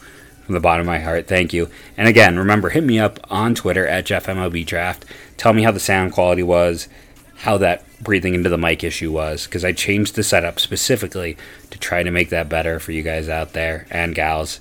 from 0.50 0.54
the 0.54 0.60
bottom 0.60 0.80
of 0.80 0.86
my 0.86 0.98
heart. 0.98 1.28
Thank 1.28 1.52
you. 1.52 1.70
And 1.96 2.08
again, 2.08 2.36
remember, 2.36 2.70
hit 2.70 2.82
me 2.82 2.98
up 2.98 3.20
on 3.30 3.54
Twitter 3.54 3.86
at 3.86 4.04
JeffMLB 4.04 4.66
Draft. 4.66 5.04
Tell 5.36 5.52
me 5.52 5.62
how 5.62 5.70
the 5.70 5.78
sound 5.78 6.10
quality 6.10 6.42
was, 6.42 6.88
how 7.36 7.56
that 7.58 7.84
breathing 8.02 8.34
into 8.34 8.50
the 8.50 8.58
mic 8.58 8.82
issue 8.82 9.12
was, 9.12 9.44
because 9.44 9.64
I 9.64 9.70
changed 9.70 10.16
the 10.16 10.24
setup 10.24 10.58
specifically 10.58 11.36
to 11.70 11.78
try 11.78 12.02
to 12.02 12.10
make 12.10 12.30
that 12.30 12.48
better 12.48 12.80
for 12.80 12.90
you 12.90 13.04
guys 13.04 13.28
out 13.28 13.52
there 13.52 13.86
and 13.92 14.12
gals. 14.12 14.58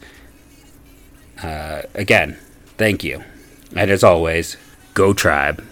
Uh, 1.42 1.82
again, 1.96 2.38
thank 2.78 3.04
you. 3.04 3.24
And 3.76 3.90
as 3.90 4.04
always, 4.04 4.58
go 4.94 5.14
tribe. 5.14 5.64